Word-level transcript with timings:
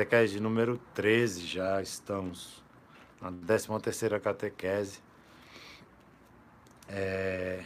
Catequese 0.00 0.40
número 0.40 0.80
13, 0.94 1.46
já 1.46 1.82
estamos 1.82 2.64
na 3.20 3.30
13 3.30 3.68
terceira 3.82 4.18
catequese. 4.18 5.02
É, 6.88 7.62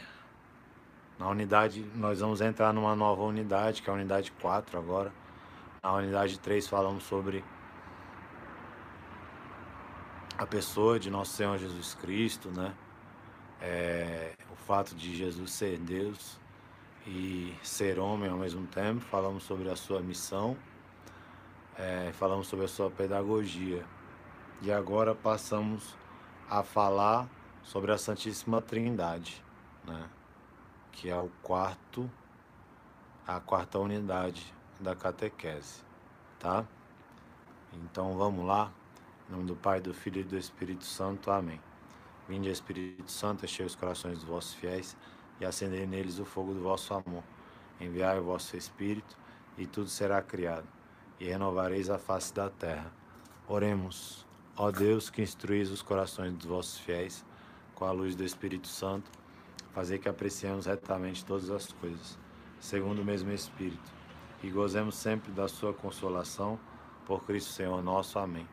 na 1.17 1.29
unidade, 1.29 1.89
nós 1.95 2.19
vamos 2.19 2.41
entrar 2.41 2.73
numa 2.73 2.97
nova 2.97 3.23
unidade, 3.23 3.83
que 3.83 3.89
é 3.89 3.93
a 3.93 3.95
unidade 3.95 4.33
4 4.33 4.77
agora. 4.77 5.13
Na 5.81 5.93
unidade 5.93 6.41
3 6.41 6.67
falamos 6.67 7.05
sobre 7.05 7.45
a 10.37 10.45
pessoa 10.45 10.99
de 10.99 11.11
nosso 11.11 11.35
Senhor 11.35 11.57
Jesus 11.57 11.95
Cristo, 11.95 12.51
né? 12.51 12.75
É, 13.61 14.33
o 14.51 14.57
fato 14.57 14.97
de 14.97 15.15
Jesus 15.15 15.53
ser 15.53 15.79
Deus 15.79 16.41
e 17.07 17.55
ser 17.63 18.01
homem 18.01 18.29
ao 18.29 18.39
mesmo 18.39 18.67
tempo. 18.67 19.03
Falamos 19.03 19.45
sobre 19.45 19.71
a 19.71 19.77
sua 19.77 20.01
missão, 20.01 20.57
é, 21.77 22.13
falamos 22.13 22.47
sobre 22.47 22.65
a 22.65 22.69
sua 22.69 22.91
pedagogia. 22.91 23.85
E 24.63 24.73
agora 24.73 25.15
passamos 25.15 25.97
a 26.49 26.63
falar 26.63 27.29
sobre 27.63 27.93
a 27.93 27.99
Santíssima 27.99 28.61
Trindade, 28.63 29.43
né? 29.85 30.09
que 30.93 31.11
é 31.11 31.17
o 31.17 31.31
quarto, 31.43 32.11
a 33.27 33.41
quarta 33.41 33.79
unidade 33.79 34.55
da 34.79 34.95
catequese, 34.95 35.83
tá? 36.39 36.65
Então 37.73 38.17
vamos 38.17 38.47
lá. 38.47 38.73
Em 39.29 39.33
nome 39.33 39.45
do 39.47 39.57
Pai, 39.57 39.81
do 39.81 39.95
Filho 39.95 40.21
e 40.21 40.25
do 40.25 40.37
Espírito 40.37 40.85
Santo. 40.85 41.31
Amém. 41.31 41.61
Vinde, 42.29 42.49
Espírito 42.49 43.11
Santo, 43.11 43.45
enchei 43.45 43.67
os 43.67 43.75
corações 43.75 44.19
dos 44.19 44.25
vossos 44.25 44.55
fiéis 44.55 44.97
e 45.41 45.45
acendei 45.45 45.87
neles 45.87 46.19
o 46.19 46.25
fogo 46.25 46.55
do 46.55 46.61
vosso 46.61 46.95
amor. 46.95 47.23
Enviai 47.81 48.19
o 48.19 48.25
vosso 48.25 48.57
Espírito 48.57 49.17
e 49.59 49.67
tudo 49.67 49.89
será 49.89 50.23
criado, 50.23 50.67
e 51.19 51.27
renovareis 51.27 51.91
a 51.91 51.99
face 51.99 52.33
da 52.35 52.49
terra. 52.51 52.93
Oremos, 53.47 54.27
ó 54.57 54.71
Deus 54.71 55.11
que 55.11 55.23
instruís 55.23 55.71
os 55.71 55.83
corações 55.83 56.33
dos 56.33 56.47
vossos 56.47 56.79
fiéis 56.79 57.25
com 57.75 57.85
a 57.85 57.93
luz 57.93 58.15
do 58.15 58.25
Espírito 58.25 58.69
Santo, 58.69 59.11
fazer 59.73 59.99
que 59.99 60.09
apreciemos 60.09 60.67
retamente 60.67 61.25
todas 61.25 61.51
as 61.51 61.73
coisas, 61.73 62.19
segundo 62.61 63.03
o 63.03 63.05
mesmo 63.05 63.33
Espírito, 63.33 63.93
e 64.43 64.51
gozemos 64.51 64.95
sempre 64.95 65.33
da 65.33 65.49
sua 65.49 65.75
consolação, 65.75 66.59
por 67.05 67.25
Cristo 67.25 67.51
Senhor 67.53 67.83
nosso. 67.83 68.19
Amém. 68.19 68.49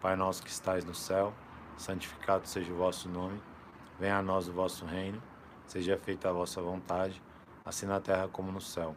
Pai 0.00 0.16
nosso 0.16 0.42
que 0.42 0.50
estais 0.50 0.84
no 0.84 0.94
céu, 0.94 1.32
santificado 1.76 2.46
seja 2.48 2.72
o 2.72 2.76
vosso 2.76 3.08
nome, 3.08 3.40
venha 3.98 4.18
a 4.18 4.22
nós 4.22 4.48
o 4.48 4.52
vosso 4.52 4.84
reino, 4.84 5.22
seja 5.66 5.96
feita 5.96 6.28
a 6.28 6.32
vossa 6.32 6.60
vontade, 6.60 7.22
assim 7.64 7.86
na 7.86 8.00
terra 8.00 8.28
como 8.28 8.50
no 8.50 8.60
céu. 8.60 8.96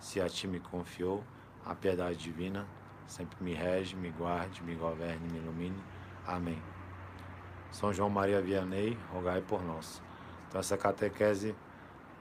se 0.00 0.20
a 0.20 0.28
ti 0.28 0.46
me 0.46 0.60
confiou, 0.60 1.24
a 1.64 1.74
piedade 1.74 2.16
divina 2.16 2.66
sempre 3.08 3.42
me 3.42 3.54
rege, 3.54 3.96
me 3.96 4.10
guarde, 4.10 4.62
me 4.62 4.74
governe, 4.74 5.28
me 5.32 5.38
ilumine. 5.38 5.82
Amém. 6.26 6.62
São 7.72 7.92
João 7.92 8.10
Maria 8.10 8.40
Vianney, 8.40 8.96
rogai 9.12 9.40
por 9.40 9.62
nós. 9.64 10.02
Então 10.48 10.60
essa 10.60 10.76
catequese 10.76 11.54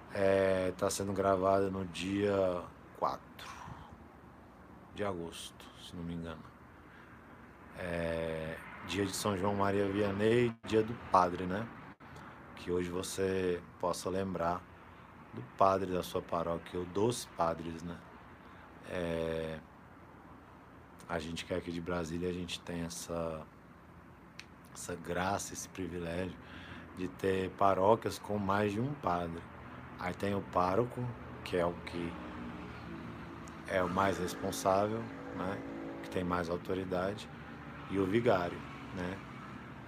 está 0.10 0.20
é, 0.20 0.72
tá 0.78 0.90
sendo 0.90 1.14
gravada 1.14 1.70
no 1.70 1.86
dia 1.86 2.64
4 2.98 3.22
de 4.96 5.04
agosto, 5.04 5.66
se 5.86 5.96
não 5.96 6.04
me 6.04 6.14
engano. 6.14 6.44
É, 7.78 8.58
dia 8.88 9.06
de 9.06 9.16
São 9.16 9.38
João 9.38 9.54
Maria 9.54 9.88
Vianney, 9.88 10.56
dia 10.66 10.82
do 10.82 10.94
padre, 11.12 11.46
né? 11.46 11.68
Que 12.56 12.72
hoje 12.72 12.90
você 12.90 13.62
possa 13.80 14.10
lembrar 14.10 14.62
do 15.38 15.44
padre 15.56 15.94
da 15.94 16.02
sua 16.02 16.22
paróquia, 16.22 16.80
ou 16.80 16.86
dos 16.88 17.26
padres, 17.38 17.84
né? 17.84 17.96
É, 18.90 19.60
a 21.08 21.20
gente 21.20 21.46
que 21.46 21.54
é 21.54 21.58
aqui 21.58 21.72
de 21.72 21.80
Brasília, 21.80 22.28
a 22.30 22.34
gente 22.34 22.60
tem 22.62 22.82
essa, 22.82 23.46
essa 24.74 24.96
graça, 24.96 25.54
esse 25.54 25.70
privilégio 25.70 26.36
de 26.98 27.08
ter 27.08 27.52
paróquias 27.52 28.18
com 28.18 28.40
mais 28.40 28.72
de 28.72 28.80
um 28.80 28.92
padre. 28.96 29.42
Aí 30.00 30.14
tem 30.14 30.34
o 30.34 30.42
pároco, 30.42 31.06
que 31.44 31.56
é 31.56 31.66
o 31.66 31.74
que 31.86 32.12
é 33.68 33.84
o 33.84 33.90
mais 33.90 34.18
responsável, 34.18 35.04
né? 35.36 35.62
que 36.02 36.10
tem 36.10 36.24
mais 36.24 36.50
autoridade, 36.50 37.30
e 37.92 38.00
o 38.00 38.06
vigário. 38.08 38.58
Né? 38.96 39.18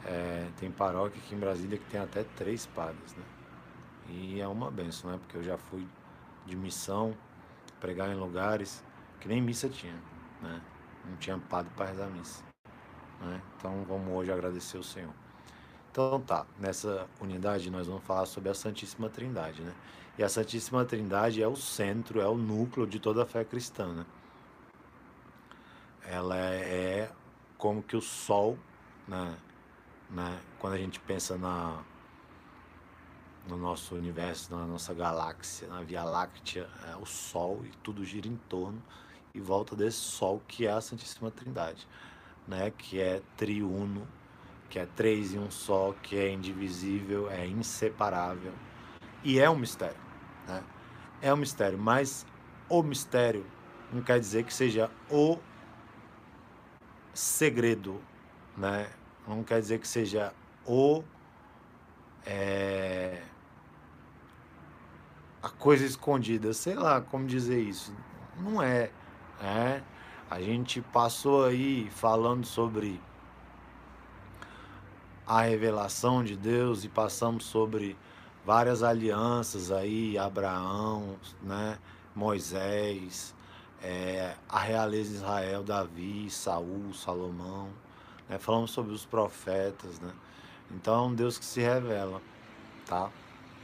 É, 0.05 0.47
tem 0.57 0.69
paróquia 0.69 1.19
aqui 1.19 1.33
em 1.33 1.39
Brasília 1.39 1.77
que 1.77 1.85
tem 1.85 1.99
até 1.99 2.23
três 2.35 2.67
padres. 2.67 3.15
Né? 3.15 3.23
E 4.09 4.41
é 4.41 4.47
uma 4.47 4.71
benção, 4.71 5.11
né? 5.11 5.17
porque 5.17 5.37
eu 5.37 5.43
já 5.43 5.57
fui 5.57 5.87
de 6.45 6.55
missão, 6.55 7.15
pregar 7.79 8.09
em 8.09 8.15
lugares 8.15 8.83
que 9.19 9.27
nem 9.27 9.41
missa 9.41 9.69
tinha. 9.69 9.95
Né? 10.41 10.61
Não 11.05 11.15
tinha 11.17 11.37
padre 11.37 11.71
para 11.75 11.85
rezar 11.85 12.07
missa. 12.07 12.43
Né? 13.21 13.41
Então 13.57 13.83
vamos 13.87 14.13
hoje 14.13 14.31
agradecer 14.31 14.77
o 14.77 14.83
Senhor. 14.83 15.13
Então 15.91 16.21
tá, 16.21 16.45
nessa 16.59 17.07
unidade 17.19 17.69
nós 17.69 17.87
vamos 17.87 18.03
falar 18.03 18.25
sobre 18.25 18.49
a 18.49 18.53
Santíssima 18.53 19.09
Trindade, 19.09 19.61
né? 19.61 19.73
E 20.17 20.23
a 20.23 20.29
Santíssima 20.29 20.85
Trindade 20.85 21.41
é 21.41 21.47
o 21.47 21.55
centro, 21.55 22.21
é 22.21 22.27
o 22.27 22.35
núcleo 22.35 22.85
de 22.85 22.99
toda 22.99 23.23
a 23.23 23.25
fé 23.25 23.43
cristã, 23.43 23.87
né? 23.93 24.05
Ela 26.05 26.37
é 26.37 27.11
como 27.57 27.81
que 27.81 27.95
o 27.95 28.01
Sol, 28.01 28.57
né? 29.07 29.35
né? 30.09 30.39
Quando 30.59 30.73
a 30.73 30.77
gente 30.77 30.99
pensa 30.99 31.37
na 31.37 31.83
no 33.49 33.57
nosso 33.57 33.95
universo, 33.95 34.55
na 34.55 34.65
nossa 34.65 34.93
galáxia, 34.93 35.67
na 35.67 35.81
Via 35.81 36.03
Láctea, 36.03 36.69
é 36.87 36.95
o 36.95 37.05
Sol 37.05 37.61
e 37.65 37.69
tudo 37.83 38.05
gira 38.05 38.27
em 38.27 38.35
torno 38.47 38.81
e 39.33 39.39
volta 39.39 39.75
desse 39.75 39.97
Sol 39.97 40.41
que 40.47 40.67
é 40.67 40.71
a 40.71 40.79
Santíssima 40.79 41.31
Trindade, 41.31 41.87
né? 42.47 42.71
Que 42.77 43.01
é 43.01 43.21
triuno, 43.35 44.07
que 44.69 44.77
é 44.77 44.85
três 44.85 45.33
em 45.33 45.39
um 45.39 45.49
só, 45.49 45.93
que 46.03 46.15
é 46.15 46.31
indivisível, 46.31 47.29
é 47.29 47.47
inseparável 47.47 48.53
e 49.23 49.39
é 49.39 49.49
um 49.49 49.57
mistério, 49.57 49.99
né? 50.47 50.63
É 51.21 51.33
um 51.33 51.37
mistério, 51.37 51.77
mas 51.77 52.25
o 52.69 52.83
mistério 52.83 53.45
não 53.91 54.01
quer 54.03 54.19
dizer 54.19 54.43
que 54.43 54.53
seja 54.53 54.91
o 55.09 55.39
segredo, 57.13 57.99
né? 58.55 58.91
Não 59.27 59.43
quer 59.43 59.59
dizer 59.59 59.79
que 59.79 59.87
seja 59.87 60.33
o 60.65 61.03
é, 62.25 63.23
a 65.41 65.49
coisa 65.49 65.85
escondida, 65.85 66.53
sei 66.53 66.75
lá 66.75 67.01
como 67.01 67.25
dizer 67.25 67.59
isso. 67.59 67.93
Não 68.39 68.61
é, 68.61 68.91
é. 69.41 69.81
A 70.29 70.39
gente 70.41 70.81
passou 70.81 71.45
aí 71.45 71.89
falando 71.91 72.45
sobre 72.45 73.01
a 75.25 75.41
revelação 75.41 76.23
de 76.23 76.35
Deus 76.35 76.83
e 76.83 76.89
passamos 76.89 77.45
sobre 77.45 77.95
várias 78.43 78.81
alianças 78.81 79.71
aí, 79.71 80.17
Abraão, 80.17 81.17
né, 81.43 81.77
Moisés, 82.15 83.35
é, 83.83 84.33
a 84.49 84.59
realeza 84.59 85.11
de 85.11 85.15
Israel, 85.17 85.63
Davi, 85.63 86.29
Saul, 86.31 86.93
Salomão, 86.95 87.69
né, 88.27 88.39
falamos 88.39 88.71
sobre 88.71 88.91
os 88.91 89.05
profetas, 89.05 89.99
né, 89.99 90.11
então 90.71 91.13
Deus 91.13 91.37
que 91.37 91.45
se 91.45 91.61
revela, 91.61 92.19
tá, 92.87 93.11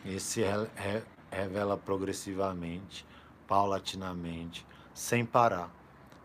e 0.05 0.19
se 0.19 0.43
re, 0.43 0.67
re, 0.75 1.03
revela 1.35 1.77
progressivamente, 1.77 3.05
paulatinamente, 3.47 4.65
sem 4.93 5.25
parar, 5.25 5.69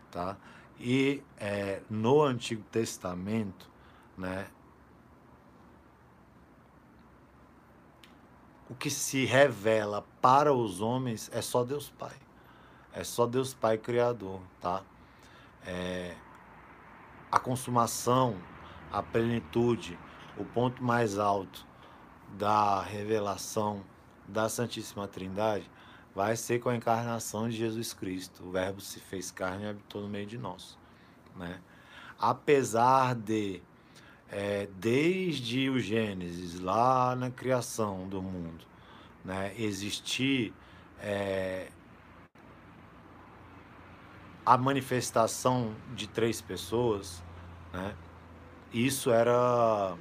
tá, 0.09 0.37
e 0.79 1.21
é, 1.37 1.81
no 1.89 2.23
Antigo 2.23 2.63
Testamento, 2.71 3.69
né, 4.17 4.47
o 8.71 8.73
que 8.73 8.89
se 8.89 9.25
revela 9.25 10.05
para 10.21 10.53
os 10.53 10.79
homens 10.79 11.29
é 11.33 11.41
só 11.41 11.61
Deus 11.61 11.89
Pai. 11.89 12.15
É 12.93 13.03
só 13.03 13.27
Deus 13.27 13.53
Pai 13.53 13.77
Criador, 13.77 14.39
tá? 14.61 14.81
É, 15.65 16.15
a 17.29 17.37
consumação, 17.37 18.37
a 18.91 19.03
plenitude, 19.03 19.99
o 20.37 20.45
ponto 20.45 20.81
mais 20.81 21.19
alto 21.19 21.65
da 22.37 22.81
revelação 22.81 23.83
da 24.31 24.49
Santíssima 24.49 25.07
Trindade 25.07 25.69
vai 26.15 26.35
ser 26.35 26.59
com 26.59 26.69
a 26.69 26.75
encarnação 26.75 27.47
de 27.49 27.55
Jesus 27.55 27.93
Cristo. 27.93 28.43
O 28.45 28.51
Verbo 28.51 28.81
se 28.81 28.99
fez 28.99 29.31
carne 29.31 29.63
e 29.63 29.67
habitou 29.67 30.01
no 30.01 30.09
meio 30.09 30.25
de 30.25 30.37
nós. 30.37 30.77
né? 31.35 31.61
Apesar 32.19 33.15
de, 33.15 33.61
é, 34.29 34.67
desde 34.77 35.69
o 35.69 35.79
Gênesis, 35.79 36.59
lá 36.59 37.15
na 37.15 37.31
criação 37.31 38.07
do 38.07 38.21
mundo, 38.21 38.65
né, 39.23 39.53
existir 39.57 40.53
é, 40.99 41.69
a 44.45 44.57
manifestação 44.57 45.75
de 45.95 46.07
três 46.07 46.41
pessoas, 46.41 47.23
né? 47.71 47.95
Isso 48.73 49.11
era, 49.11 49.95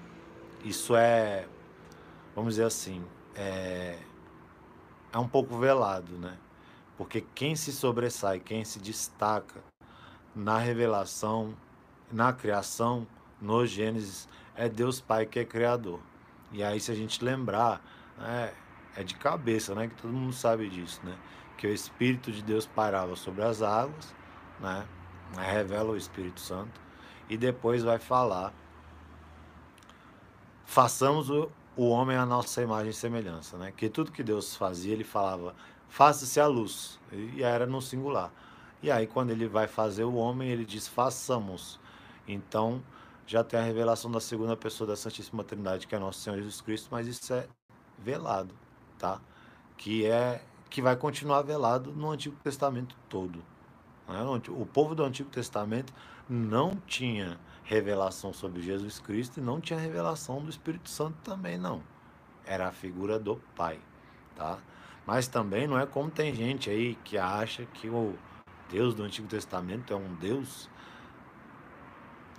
isso 0.64 0.94
é, 0.94 1.46
vamos 2.34 2.54
dizer 2.54 2.64
assim, 2.64 3.04
é, 3.34 3.98
é 5.12 5.18
um 5.18 5.28
pouco 5.28 5.56
velado, 5.58 6.16
né? 6.18 6.36
Porque 6.96 7.24
quem 7.34 7.56
se 7.56 7.72
sobressai, 7.72 8.38
quem 8.38 8.64
se 8.64 8.78
destaca 8.78 9.62
na 10.34 10.58
revelação, 10.58 11.56
na 12.12 12.32
criação, 12.32 13.06
no 13.40 13.66
Gênesis, 13.66 14.28
é 14.54 14.68
Deus 14.68 15.00
Pai 15.00 15.26
que 15.26 15.38
é 15.38 15.44
criador. 15.44 16.00
E 16.52 16.62
aí, 16.62 16.80
se 16.80 16.90
a 16.90 16.94
gente 16.94 17.24
lembrar, 17.24 17.80
é, 18.20 18.52
é 18.96 19.02
de 19.02 19.14
cabeça, 19.14 19.74
né? 19.74 19.88
Que 19.88 19.94
todo 19.94 20.12
mundo 20.12 20.32
sabe 20.32 20.68
disso, 20.68 21.00
né? 21.04 21.16
Que 21.56 21.66
o 21.66 21.72
Espírito 21.72 22.30
de 22.30 22.42
Deus 22.42 22.66
parava 22.66 23.16
sobre 23.16 23.42
as 23.42 23.62
águas, 23.62 24.14
né? 24.58 24.86
Revela 25.36 25.92
o 25.92 25.96
Espírito 25.96 26.40
Santo. 26.40 26.80
E 27.28 27.36
depois 27.36 27.82
vai 27.82 27.98
falar: 27.98 28.52
façamos 30.64 31.30
o, 31.30 31.50
o 31.76 31.88
homem 31.88 32.16
a 32.16 32.26
nossa 32.26 32.62
imagem 32.62 32.90
e 32.90 32.94
semelhança, 32.94 33.56
né? 33.56 33.72
Que 33.76 33.88
tudo 33.88 34.12
que 34.12 34.22
Deus 34.22 34.56
fazia, 34.56 34.92
ele 34.92 35.04
falava: 35.04 35.54
faça-se 35.88 36.40
a 36.40 36.46
luz. 36.46 36.98
E 37.12 37.42
era 37.42 37.66
no 37.66 37.80
singular. 37.80 38.32
E 38.82 38.90
aí, 38.90 39.06
quando 39.06 39.30
ele 39.30 39.46
vai 39.46 39.66
fazer 39.66 40.04
o 40.04 40.14
homem, 40.14 40.50
ele 40.50 40.64
diz: 40.64 40.88
façamos. 40.88 41.78
Então, 42.26 42.82
já 43.26 43.44
tem 43.44 43.60
a 43.60 43.62
revelação 43.62 44.10
da 44.10 44.20
segunda 44.20 44.56
pessoa 44.56 44.88
da 44.88 44.96
Santíssima 44.96 45.44
Trindade, 45.44 45.86
que 45.86 45.94
é 45.94 45.98
nosso 45.98 46.20
Senhor 46.20 46.36
Jesus 46.36 46.60
Cristo, 46.60 46.88
mas 46.90 47.06
isso 47.06 47.32
é 47.32 47.46
velado, 47.98 48.54
tá? 48.98 49.20
Que 49.76 50.06
é 50.06 50.42
que 50.68 50.80
vai 50.80 50.96
continuar 50.96 51.42
velado 51.42 51.92
no 51.92 52.10
Antigo 52.10 52.36
Testamento 52.42 52.96
todo. 53.08 53.42
Né? 54.08 54.20
O 54.48 54.64
povo 54.64 54.94
do 54.94 55.04
Antigo 55.04 55.28
Testamento 55.28 55.92
não 56.28 56.76
tinha 56.86 57.38
revelação 57.70 58.32
sobre 58.32 58.60
Jesus 58.60 58.98
Cristo 58.98 59.38
e 59.38 59.40
não 59.40 59.60
tinha 59.60 59.78
revelação 59.78 60.42
do 60.42 60.50
Espírito 60.50 60.90
Santo 60.90 61.16
também, 61.22 61.56
não. 61.56 61.80
Era 62.44 62.66
a 62.66 62.72
figura 62.72 63.16
do 63.16 63.36
Pai, 63.54 63.78
tá? 64.34 64.58
Mas 65.06 65.28
também 65.28 65.68
não 65.68 65.78
é 65.78 65.86
como 65.86 66.10
tem 66.10 66.34
gente 66.34 66.68
aí 66.68 66.96
que 67.04 67.16
acha 67.16 67.64
que 67.66 67.88
o 67.88 68.18
Deus 68.68 68.92
do 68.92 69.04
Antigo 69.04 69.28
Testamento 69.28 69.92
é 69.92 69.96
um 69.96 70.12
Deus 70.16 70.68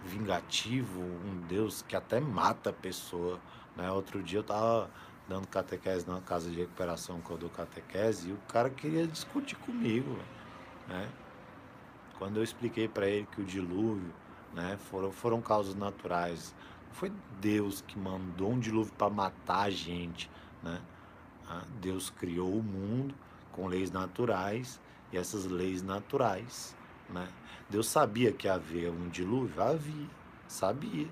vingativo, 0.03 0.99
um 0.99 1.39
Deus 1.47 1.81
que 1.81 1.95
até 1.95 2.19
mata 2.19 2.71
a 2.71 2.73
pessoa. 2.73 3.39
Né? 3.77 3.89
Outro 3.89 4.21
dia 4.21 4.39
eu 4.39 4.43
tava 4.43 4.91
dando 5.29 5.47
catequese 5.47 6.05
na 6.09 6.19
casa 6.19 6.51
de 6.51 6.59
recuperação 6.59 7.21
que 7.21 7.31
eu 7.31 7.37
dou 7.37 7.49
catequese 7.49 8.31
e 8.31 8.33
o 8.33 8.37
cara 8.49 8.69
queria 8.69 9.07
discutir 9.07 9.55
comigo. 9.55 10.19
Né? 10.89 11.09
Quando 12.19 12.35
eu 12.35 12.43
expliquei 12.43 12.89
para 12.89 13.07
ele 13.07 13.25
que 13.31 13.39
o 13.39 13.45
dilúvio 13.45 14.13
né, 14.53 14.77
foram, 14.89 15.11
foram 15.11 15.41
causas 15.41 15.75
naturais, 15.75 16.53
foi 16.91 17.11
Deus 17.39 17.81
que 17.81 17.97
mandou 17.97 18.51
um 18.51 18.59
dilúvio 18.59 18.93
para 18.93 19.09
matar 19.09 19.63
a 19.63 19.69
gente. 19.69 20.29
Né? 20.61 20.79
Ah, 21.49 21.63
Deus 21.79 22.09
criou 22.09 22.53
o 22.53 22.63
mundo 22.63 23.15
com 23.51 23.67
leis 23.67 23.91
naturais 23.91 24.79
e 25.11 25.17
essas 25.17 25.45
leis 25.45 25.81
naturais. 25.81 26.75
Né? 27.09 27.27
Deus 27.69 27.87
sabia 27.87 28.31
que 28.31 28.47
havia 28.47 28.91
um 28.91 29.09
dilúvio? 29.09 29.61
Havia, 29.61 30.07
sabia. 30.47 31.07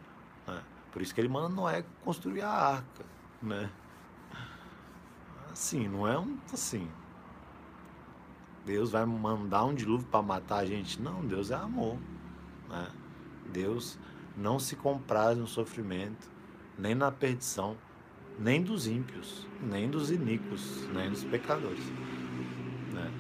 Né? 0.48 0.62
Por 0.92 1.02
isso 1.02 1.14
que 1.14 1.22
ele 1.22 1.30
manda 1.30 1.50
Noé 1.50 1.84
construir 2.04 2.42
a 2.42 2.52
arca. 2.52 3.06
Né? 3.42 3.70
Assim, 5.52 5.88
não 5.88 6.08
é 6.08 6.18
um 6.20 6.38
assim. 6.54 6.90
Deus 8.66 8.92
vai 8.92 9.06
mandar 9.06 9.66
um 9.66 9.74
dilúvio 9.74 10.06
para 10.08 10.22
matar 10.22 10.58
a 10.58 10.66
gente. 10.66 11.02
Não, 11.02 11.26
Deus 11.26 11.50
é 11.50 11.56
amor. 11.56 11.98
Né? 12.70 12.88
Deus 13.52 13.98
não 14.38 14.60
se 14.60 14.76
compraz 14.76 15.38
no 15.38 15.48
sofrimento, 15.48 16.30
nem 16.78 16.96
na 16.96 17.12
perdição, 17.12 17.76
nem 18.38 18.62
dos 18.62 18.88
ímpios, 18.88 19.46
nem 19.62 19.90
dos 19.90 20.12
iníquos, 20.12 20.88
nem 20.94 21.10
dos 21.10 21.24
pecadores. 21.26 21.84
Né? 22.94 23.12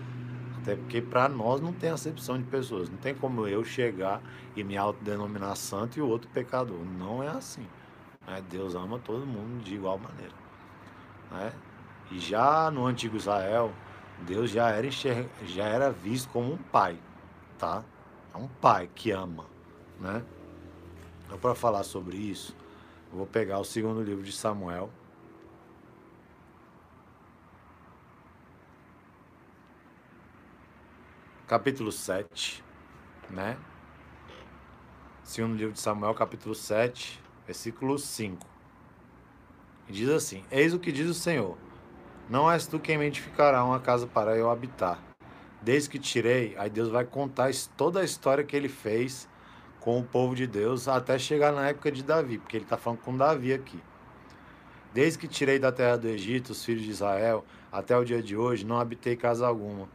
Até 0.57 0.75
porque 0.75 1.01
para 1.01 1.27
nós 1.27 1.59
não 1.59 1.73
tem 1.73 1.89
acepção 1.89 2.37
de 2.37 2.45
pessoas. 2.45 2.89
Não 2.89 2.97
tem 2.97 3.13
como 3.13 3.47
eu 3.47 3.63
chegar 3.63 4.21
e 4.55 4.63
me 4.63 4.77
autodenominar 4.77 5.55
santo 5.55 5.99
e 5.99 6.01
o 6.01 6.07
outro 6.07 6.29
pecador. 6.31 6.79
Não 6.97 7.21
é 7.21 7.27
assim. 7.27 7.65
Né? 8.25 8.41
Deus 8.49 8.75
ama 8.75 8.99
todo 8.99 9.25
mundo 9.25 9.63
de 9.63 9.75
igual 9.75 9.97
maneira. 9.97 10.33
Né? 11.31 11.51
E 12.11 12.19
já 12.19 12.71
no 12.71 12.85
antigo 12.85 13.17
Israel, 13.17 13.73
Deus 14.25 14.49
já 14.49 14.69
era, 14.69 14.87
enxer... 14.87 15.27
já 15.45 15.65
era 15.65 15.91
visto 15.91 16.29
como 16.29 16.53
um 16.53 16.57
pai, 16.57 16.97
tá? 17.57 17.83
É 18.33 18.37
um 18.37 18.47
pai 18.47 18.89
que 18.93 19.11
ama, 19.11 19.45
né? 19.99 20.23
Então, 21.25 21.37
para 21.37 21.53
falar 21.53 21.83
sobre 21.83 22.17
isso, 22.17 22.55
eu 23.11 23.17
vou 23.17 23.27
pegar 23.27 23.59
o 23.59 23.63
segundo 23.63 24.01
livro 24.01 24.23
de 24.23 24.31
Samuel. 24.31 24.89
Capítulo 31.47 31.91
7, 31.91 32.63
né? 33.29 33.57
Segundo 35.23 35.55
livro 35.55 35.73
de 35.73 35.79
Samuel, 35.79 36.13
capítulo 36.13 36.53
7, 36.53 37.19
versículo 37.45 37.97
5. 37.97 38.45
E 39.87 39.91
diz 39.91 40.09
assim: 40.09 40.43
Eis 40.51 40.73
o 40.73 40.79
que 40.79 40.91
diz 40.91 41.09
o 41.09 41.13
Senhor 41.13 41.57
não 42.29 42.49
és 42.49 42.67
tu 42.67 42.79
quem 42.79 42.95
me 42.97 43.07
edificará 43.07 43.65
uma 43.65 43.79
casa 43.79 44.05
para 44.05 44.37
eu 44.37 44.51
habitar. 44.51 44.99
Desde 45.61 45.89
que 45.89 45.97
tirei, 45.97 46.55
aí 46.57 46.69
Deus 46.69 46.87
vai 46.87 47.03
contar 47.03 47.49
toda 47.75 48.01
a 48.01 48.03
história 48.03 48.43
que 48.43 48.55
ele 48.55 48.69
fez 48.69 49.27
com 49.79 49.99
o 49.99 50.03
povo 50.03 50.35
de 50.35 50.45
Deus 50.45 50.87
até 50.87 51.17
chegar 51.17 51.51
na 51.51 51.69
época 51.69 51.91
de 51.91 52.03
Davi, 52.03 52.37
porque 52.37 52.57
ele 52.57 52.65
está 52.65 52.77
falando 52.77 52.99
com 52.99 53.15
Davi 53.15 53.53
aqui. 53.53 53.79
Desde 54.93 55.19
que 55.19 55.27
tirei 55.27 55.59
da 55.59 55.71
terra 55.71 55.97
do 55.97 56.07
Egito 56.07 56.49
os 56.49 56.63
filhos 56.63 56.83
de 56.83 56.91
Israel 56.91 57.45
até 57.71 57.97
o 57.97 58.03
dia 58.03 58.21
de 58.21 58.35
hoje, 58.35 58.65
não 58.65 58.79
habitei 58.79 59.15
casa 59.15 59.47
alguma, 59.47 59.87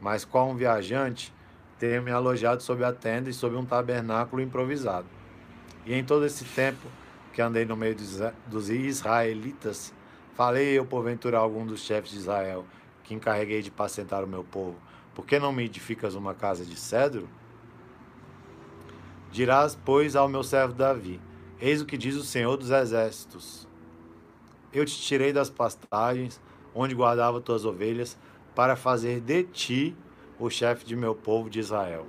mas 0.00 0.24
qual 0.24 0.48
um 0.48 0.54
viajante, 0.54 1.32
tenho 1.78 2.02
me 2.02 2.10
alojado 2.10 2.62
sob 2.62 2.84
a 2.84 2.92
tenda 2.92 3.30
e 3.30 3.32
sob 3.32 3.56
um 3.56 3.64
tabernáculo 3.64 4.42
improvisado. 4.42 5.06
E 5.84 5.94
em 5.94 6.04
todo 6.04 6.24
esse 6.24 6.44
tempo 6.44 6.86
que 7.32 7.40
andei 7.40 7.64
no 7.64 7.76
meio 7.76 7.96
dos 8.46 8.68
israelitas, 8.68 9.92
Falei 10.34 10.78
eu, 10.78 10.86
porventura, 10.86 11.36
a 11.36 11.40
algum 11.40 11.66
dos 11.66 11.80
chefes 11.80 12.12
de 12.12 12.16
Israel, 12.16 12.64
que 13.04 13.12
encarreguei 13.12 13.60
de 13.60 13.70
pacentar 13.70 14.24
o 14.24 14.26
meu 14.26 14.42
povo, 14.42 14.76
por 15.14 15.26
que 15.26 15.38
não 15.38 15.52
me 15.52 15.64
edificas 15.64 16.14
uma 16.14 16.34
casa 16.34 16.64
de 16.64 16.74
cedro? 16.74 17.28
Dirás, 19.32 19.76
pois, 19.84 20.14
ao 20.14 20.28
meu 20.28 20.42
servo 20.42 20.74
Davi: 20.74 21.20
Eis 21.60 21.80
o 21.80 21.86
que 21.86 21.98
diz 21.98 22.14
o 22.14 22.22
Senhor 22.22 22.56
dos 22.56 22.70
Exércitos: 22.70 23.66
Eu 24.72 24.84
te 24.84 24.94
tirei 24.94 25.32
das 25.32 25.50
pastagens, 25.50 26.40
onde 26.74 26.94
guardava 26.94 27.40
tuas 27.40 27.64
ovelhas, 27.64 28.16
para 28.54 28.76
fazer 28.76 29.20
de 29.20 29.42
ti 29.44 29.96
o 30.38 30.48
chefe 30.50 30.84
de 30.84 30.94
meu 30.94 31.14
povo 31.14 31.48
de 31.48 31.58
Israel. 31.58 32.06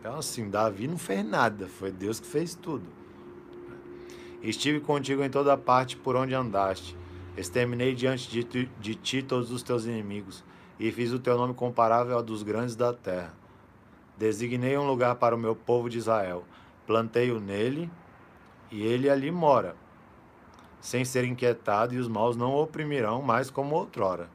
Então, 0.00 0.16
assim, 0.16 0.48
Davi 0.48 0.88
não 0.88 0.96
fez 0.96 1.24
nada, 1.24 1.68
foi 1.68 1.92
Deus 1.92 2.18
que 2.18 2.26
fez 2.26 2.54
tudo. 2.54 2.86
Estive 4.42 4.80
contigo 4.80 5.22
em 5.22 5.28
toda 5.28 5.54
parte 5.58 5.96
por 5.96 6.16
onde 6.16 6.34
andaste 6.34 6.96
Exterminei 7.36 7.94
diante 7.94 8.28
de 8.28 8.42
ti, 8.42 8.70
de 8.80 8.94
ti 8.94 9.22
todos 9.22 9.50
os 9.50 9.62
teus 9.62 9.84
inimigos, 9.84 10.44
e 10.78 10.90
fiz 10.90 11.12
o 11.12 11.18
teu 11.18 11.36
nome 11.36 11.54
comparável 11.54 12.16
ao 12.16 12.22
dos 12.22 12.42
grandes 12.42 12.74
da 12.74 12.92
terra. 12.92 13.39
Designei 14.20 14.76
um 14.76 14.86
lugar 14.86 15.14
para 15.14 15.34
o 15.34 15.38
meu 15.38 15.56
povo 15.56 15.88
de 15.88 15.96
Israel, 15.96 16.44
plantei-o 16.86 17.40
nele, 17.40 17.90
e 18.70 18.82
ele 18.82 19.08
ali 19.08 19.30
mora, 19.30 19.74
sem 20.78 21.06
ser 21.06 21.24
inquietado, 21.24 21.94
e 21.94 21.98
os 21.98 22.06
maus 22.06 22.36
não 22.36 22.52
o 22.52 22.62
oprimirão 22.62 23.22
mais 23.22 23.50
como 23.50 23.74
outrora, 23.74 24.28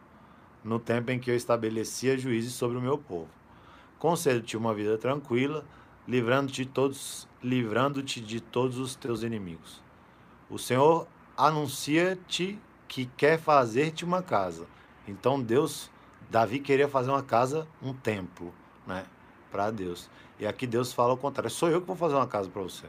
no 0.63 0.80
tempo 0.80 1.12
em 1.12 1.20
que 1.20 1.30
eu 1.30 1.36
estabelecia 1.36 2.18
juízes 2.18 2.54
sobre 2.54 2.80
o 2.80 2.82
meu 2.82 2.98
povo. 2.98 3.30
Concedo-te 4.00 4.58
uma 4.58 4.74
vida 4.74 4.98
tranquila, 4.98 5.63
livrando-te 6.08 6.65
todos, 6.65 7.27
livrando-te 7.44 8.20
de 8.20 8.42
todos 8.42 8.80
os 8.80 8.96
teus 8.96 9.22
inimigos. 9.22 9.84
O 10.50 10.58
Senhor 10.58 11.08
anuncia-te 11.38 12.60
que 12.88 13.06
quer 13.06 13.38
fazer-te 13.38 14.04
uma 14.04 14.24
casa. 14.24 14.65
Então 15.08 15.39
Deus, 15.39 15.92
Davi 16.27 16.60
queria 16.60 16.88
fazer 16.88 17.12
uma 17.12 17.22
casa, 17.22 17.68
um 17.84 17.94
templo, 17.94 18.51
né, 18.88 19.06
para 19.55 19.71
Deus. 19.71 20.09
E 20.38 20.45
aqui 20.45 20.67
Deus 20.67 20.91
fala 20.91 21.13
o 21.13 21.17
contrário: 21.17 21.50
sou 21.50 21.69
eu 21.69 21.79
que 21.79 21.88
vou 21.88 21.95
fazer 21.95 22.15
uma 22.15 22.27
casa 22.27 22.50
para 22.50 22.62
você. 22.62 22.88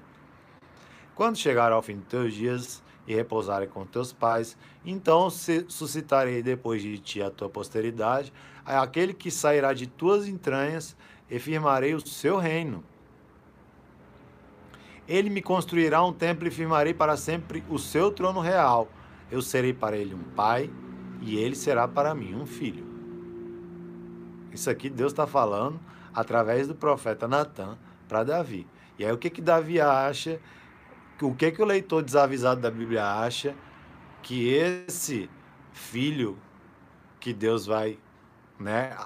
Quando 1.14 1.36
chegar 1.36 1.70
ao 1.70 1.80
fim 1.80 1.96
dos 1.96 2.08
teus 2.08 2.34
dias 2.34 2.82
e 3.06 3.14
repousarem 3.14 3.68
com 3.68 3.86
teus 3.86 4.12
pais, 4.12 4.56
então 4.84 5.30
suscitarei 5.30 6.42
depois 6.42 6.82
de 6.82 6.98
ti 6.98 7.22
a 7.22 7.30
tua 7.30 7.48
posteridade, 7.48 8.32
aquele 8.64 9.14
que 9.14 9.30
sairá 9.30 9.72
de 9.72 9.86
tuas 9.86 10.26
entranhas, 10.26 10.96
e 11.30 11.38
firmarei 11.38 11.94
o 11.94 12.04
seu 12.04 12.36
reino. 12.36 12.82
Ele 15.06 15.30
me 15.30 15.40
construirá 15.40 16.04
um 16.04 16.12
templo 16.12 16.48
e 16.48 16.50
firmarei 16.50 16.92
para 16.92 17.16
sempre 17.16 17.62
o 17.70 17.78
seu 17.78 18.10
trono 18.10 18.40
real. 18.40 18.88
Eu 19.30 19.40
serei 19.40 19.72
para 19.72 19.96
ele 19.96 20.14
um 20.14 20.22
pai 20.34 20.68
e 21.22 21.36
ele 21.36 21.54
será 21.54 21.86
para 21.86 22.12
mim 22.12 22.34
um 22.34 22.44
filho. 22.44 22.84
Isso 24.52 24.68
aqui 24.68 24.90
Deus 24.90 25.12
está 25.12 25.28
falando 25.28 25.80
através 26.16 26.66
do 26.66 26.74
profeta 26.74 27.28
Natan 27.28 27.76
para 28.08 28.24
Davi. 28.24 28.66
E 28.98 29.04
aí 29.04 29.12
o 29.12 29.18
que 29.18 29.28
que 29.28 29.42
Davi 29.42 29.78
acha? 29.78 30.40
O 31.20 31.34
que 31.34 31.52
que 31.52 31.60
o 31.60 31.66
leitor 31.66 32.02
desavisado 32.02 32.62
da 32.62 32.70
Bíblia 32.70 33.04
acha 33.04 33.54
que 34.22 34.48
esse 34.48 35.28
filho 35.72 36.38
que 37.20 37.34
Deus 37.34 37.66
vai, 37.66 37.98
né, 38.58 38.96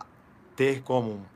ter 0.55 0.83
como 0.83 1.26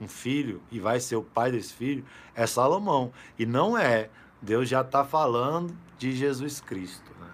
um 0.00 0.06
filho 0.06 0.62
e 0.70 0.78
vai 0.78 1.00
ser 1.00 1.16
o 1.16 1.22
pai 1.22 1.50
desse 1.50 1.72
filho 1.72 2.04
é 2.34 2.46
Salomão. 2.46 3.12
E 3.38 3.44
não 3.44 3.76
é. 3.76 4.10
Deus 4.40 4.68
já 4.68 4.82
está 4.82 5.04
falando 5.04 5.76
de 5.98 6.12
Jesus 6.12 6.60
Cristo. 6.60 7.10
Né? 7.18 7.28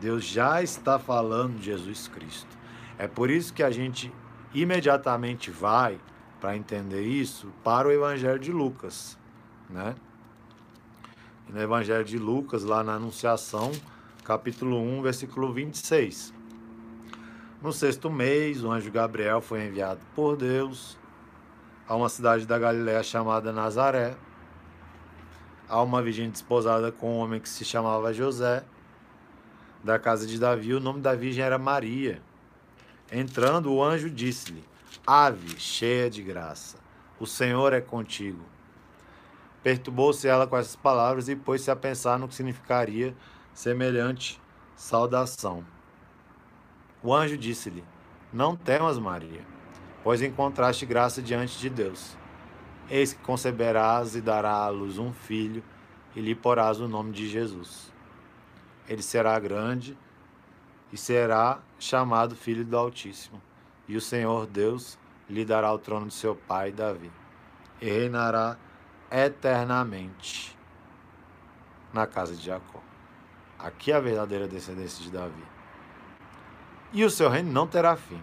Deus 0.00 0.24
já 0.24 0.62
está 0.62 0.98
falando 0.98 1.58
de 1.58 1.66
Jesus 1.66 2.08
Cristo. 2.08 2.58
É 2.98 3.06
por 3.06 3.30
isso 3.30 3.52
que 3.52 3.62
a 3.62 3.70
gente 3.70 4.12
imediatamente 4.52 5.50
vai, 5.50 6.00
para 6.40 6.56
entender 6.56 7.02
isso, 7.02 7.52
para 7.62 7.86
o 7.86 7.92
Evangelho 7.92 8.38
de 8.38 8.50
Lucas. 8.50 9.18
Né? 9.68 9.94
E 11.48 11.52
no 11.52 11.60
Evangelho 11.60 12.04
de 12.04 12.18
Lucas, 12.18 12.64
lá 12.64 12.82
na 12.82 12.94
Anunciação, 12.94 13.70
capítulo 14.24 14.80
1, 14.80 15.02
versículo 15.02 15.52
26. 15.52 16.32
No 17.60 17.72
sexto 17.72 18.10
mês, 18.10 18.64
o 18.64 18.70
anjo 18.70 18.90
Gabriel 18.90 19.42
foi 19.42 19.66
enviado 19.66 20.00
por 20.14 20.36
Deus 20.36 20.98
a 21.86 21.94
uma 21.94 22.08
cidade 22.08 22.46
da 22.46 22.58
Galiléia 22.58 23.02
chamada 23.02 23.52
Nazaré, 23.52 24.16
a 25.68 25.82
uma 25.82 26.00
virgem 26.00 26.30
desposada 26.30 26.90
com 26.90 27.16
um 27.16 27.18
homem 27.18 27.38
que 27.38 27.48
se 27.48 27.64
chamava 27.64 28.14
José, 28.14 28.64
da 29.84 29.98
casa 29.98 30.26
de 30.26 30.38
Davi. 30.38 30.72
O 30.72 30.80
nome 30.80 31.00
da 31.00 31.14
virgem 31.14 31.44
era 31.44 31.58
Maria. 31.58 32.22
Entrando, 33.12 33.72
o 33.72 33.82
anjo 33.82 34.08
disse-lhe: 34.08 34.69
Ave, 35.06 35.58
cheia 35.58 36.10
de 36.10 36.22
graça, 36.22 36.78
o 37.18 37.26
Senhor 37.26 37.72
é 37.72 37.80
contigo. 37.80 38.44
Perturbou-se 39.62 40.26
ela 40.26 40.46
com 40.46 40.56
essas 40.56 40.76
palavras 40.76 41.28
e 41.28 41.36
pôs-se 41.36 41.70
a 41.70 41.76
pensar 41.76 42.18
no 42.18 42.28
que 42.28 42.34
significaria 42.34 43.14
semelhante 43.52 44.40
saudação. 44.74 45.64
O 47.02 47.14
anjo 47.14 47.36
disse-lhe: 47.36 47.84
Não 48.32 48.56
temas, 48.56 48.98
Maria 48.98 49.44
pois 50.02 50.22
encontraste 50.22 50.86
graça 50.86 51.20
diante 51.20 51.58
de 51.58 51.68
Deus. 51.68 52.16
Eis 52.88 53.12
que 53.12 53.22
conceberás 53.22 54.16
e 54.16 54.20
dará 54.20 54.52
à 54.52 54.68
luz 54.68 54.98
um 54.98 55.12
filho, 55.12 55.62
e 56.14 56.20
lhe 56.20 56.34
porás 56.34 56.80
o 56.80 56.88
nome 56.88 57.12
de 57.12 57.28
Jesus. 57.28 57.92
Ele 58.88 59.02
será 59.02 59.38
grande 59.38 59.96
e 60.92 60.96
será 60.96 61.60
chamado 61.78 62.34
Filho 62.34 62.64
do 62.64 62.76
Altíssimo, 62.76 63.40
e 63.90 63.96
o 63.96 64.00
Senhor 64.00 64.46
Deus 64.46 64.96
lhe 65.28 65.44
dará 65.44 65.72
o 65.72 65.78
trono 65.78 66.06
de 66.06 66.14
seu 66.14 66.36
pai 66.36 66.70
Davi, 66.70 67.10
e 67.80 67.86
reinará 67.86 68.56
eternamente 69.10 70.56
na 71.92 72.06
casa 72.06 72.36
de 72.36 72.44
Jacó. 72.44 72.80
Aqui 73.58 73.90
é 73.90 73.96
a 73.96 74.00
verdadeira 74.00 74.46
descendência 74.46 75.02
de 75.02 75.10
Davi. 75.10 75.42
E 76.92 77.04
o 77.04 77.10
seu 77.10 77.28
reino 77.28 77.50
não 77.50 77.66
terá 77.66 77.96
fim. 77.96 78.22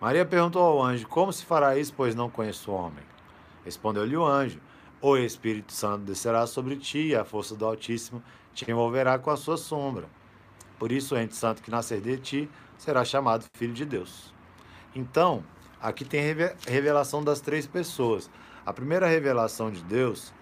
Maria 0.00 0.24
perguntou 0.24 0.62
ao 0.62 0.80
anjo: 0.80 1.08
Como 1.08 1.32
se 1.32 1.44
fará 1.44 1.76
isso, 1.76 1.92
pois 1.96 2.14
não 2.14 2.30
conheço 2.30 2.70
o 2.70 2.74
homem? 2.74 3.04
Respondeu-lhe 3.64 4.16
o 4.16 4.24
anjo: 4.24 4.60
O 5.00 5.16
Espírito 5.16 5.72
Santo 5.72 6.04
descerá 6.04 6.46
sobre 6.46 6.76
ti, 6.76 7.08
e 7.08 7.16
a 7.16 7.24
força 7.24 7.56
do 7.56 7.66
Altíssimo 7.66 8.22
te 8.54 8.70
envolverá 8.70 9.18
com 9.18 9.30
a 9.30 9.36
sua 9.36 9.56
sombra. 9.56 10.08
Por 10.78 10.92
isso, 10.92 11.14
o 11.14 11.18
ente 11.18 11.34
santo 11.34 11.62
que 11.62 11.70
nascer 11.70 12.00
de 12.00 12.16
ti 12.18 12.50
será 12.76 13.04
chamado 13.04 13.44
Filho 13.54 13.72
de 13.72 13.84
Deus. 13.84 14.34
Então, 14.94 15.44
aqui 15.80 16.04
tem 16.04 16.22
revelação 16.66 17.22
das 17.22 17.40
três 17.40 17.66
pessoas. 17.66 18.30
A 18.64 18.72
primeira 18.72 19.06
revelação 19.06 19.70
de 19.70 19.82
Deus 19.82 20.32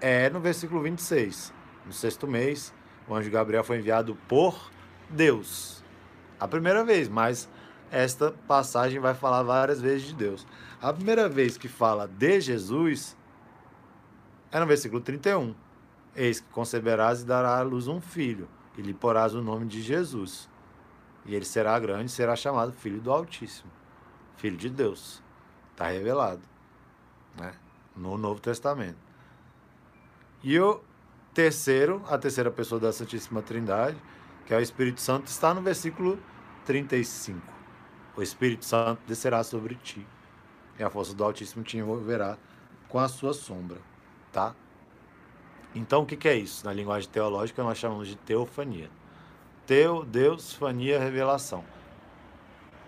é 0.00 0.30
no 0.30 0.40
versículo 0.40 0.82
26. 0.82 1.52
No 1.86 1.92
sexto 1.92 2.26
mês, 2.26 2.72
o 3.08 3.14
anjo 3.14 3.30
Gabriel 3.30 3.64
foi 3.64 3.78
enviado 3.78 4.16
por 4.28 4.70
Deus. 5.10 5.82
A 6.38 6.48
primeira 6.48 6.84
vez, 6.84 7.08
mas 7.08 7.48
esta 7.90 8.32
passagem 8.48 8.98
vai 8.98 9.14
falar 9.14 9.42
várias 9.42 9.80
vezes 9.80 10.08
de 10.08 10.14
Deus. 10.14 10.46
A 10.80 10.92
primeira 10.92 11.28
vez 11.28 11.56
que 11.58 11.68
fala 11.68 12.08
de 12.08 12.40
Jesus 12.40 13.16
é 14.50 14.58
no 14.58 14.66
versículo 14.66 15.00
31. 15.00 15.54
Eis 16.14 16.40
que 16.40 16.48
conceberás 16.48 17.22
e 17.22 17.24
dará 17.24 17.58
à 17.58 17.62
luz 17.62 17.88
um 17.88 18.00
filho, 18.00 18.48
e 18.76 18.82
lhe 18.82 18.94
porás 18.94 19.34
o 19.34 19.42
nome 19.42 19.66
de 19.66 19.82
Jesus. 19.82 20.48
E 21.24 21.34
ele 21.34 21.44
será 21.44 21.78
grande 21.78 22.10
será 22.10 22.34
chamado 22.34 22.72
Filho 22.72 23.00
do 23.00 23.12
Altíssimo, 23.12 23.70
Filho 24.36 24.56
de 24.56 24.68
Deus. 24.68 25.22
Está 25.72 25.88
revelado 25.88 26.42
né? 27.38 27.54
no 27.96 28.18
Novo 28.18 28.40
Testamento. 28.40 28.98
E 30.42 30.58
o 30.58 30.80
terceiro, 31.32 32.02
a 32.08 32.18
terceira 32.18 32.50
pessoa 32.50 32.80
da 32.80 32.92
Santíssima 32.92 33.42
Trindade, 33.42 33.96
que 34.46 34.52
é 34.52 34.56
o 34.56 34.60
Espírito 34.60 35.00
Santo, 35.00 35.28
está 35.28 35.54
no 35.54 35.62
versículo 35.62 36.18
35 36.64 37.52
o 38.16 38.22
Espírito 38.22 38.64
Santo 38.64 39.00
descerá 39.06 39.42
sobre 39.42 39.74
ti, 39.76 40.06
e 40.78 40.82
a 40.82 40.90
força 40.90 41.14
do 41.14 41.24
Altíssimo 41.24 41.62
te 41.62 41.78
envolverá 41.78 42.36
com 42.88 42.98
a 42.98 43.08
sua 43.08 43.32
sombra, 43.32 43.78
tá? 44.30 44.54
Então, 45.74 46.02
o 46.02 46.06
que, 46.06 46.16
que 46.16 46.28
é 46.28 46.36
isso? 46.36 46.64
Na 46.64 46.72
linguagem 46.72 47.08
teológica, 47.08 47.62
nós 47.62 47.78
chamamos 47.78 48.08
de 48.08 48.16
teofania. 48.16 48.90
Teu, 49.66 50.04
Deus, 50.04 50.52
fania, 50.52 50.98
revelação. 50.98 51.64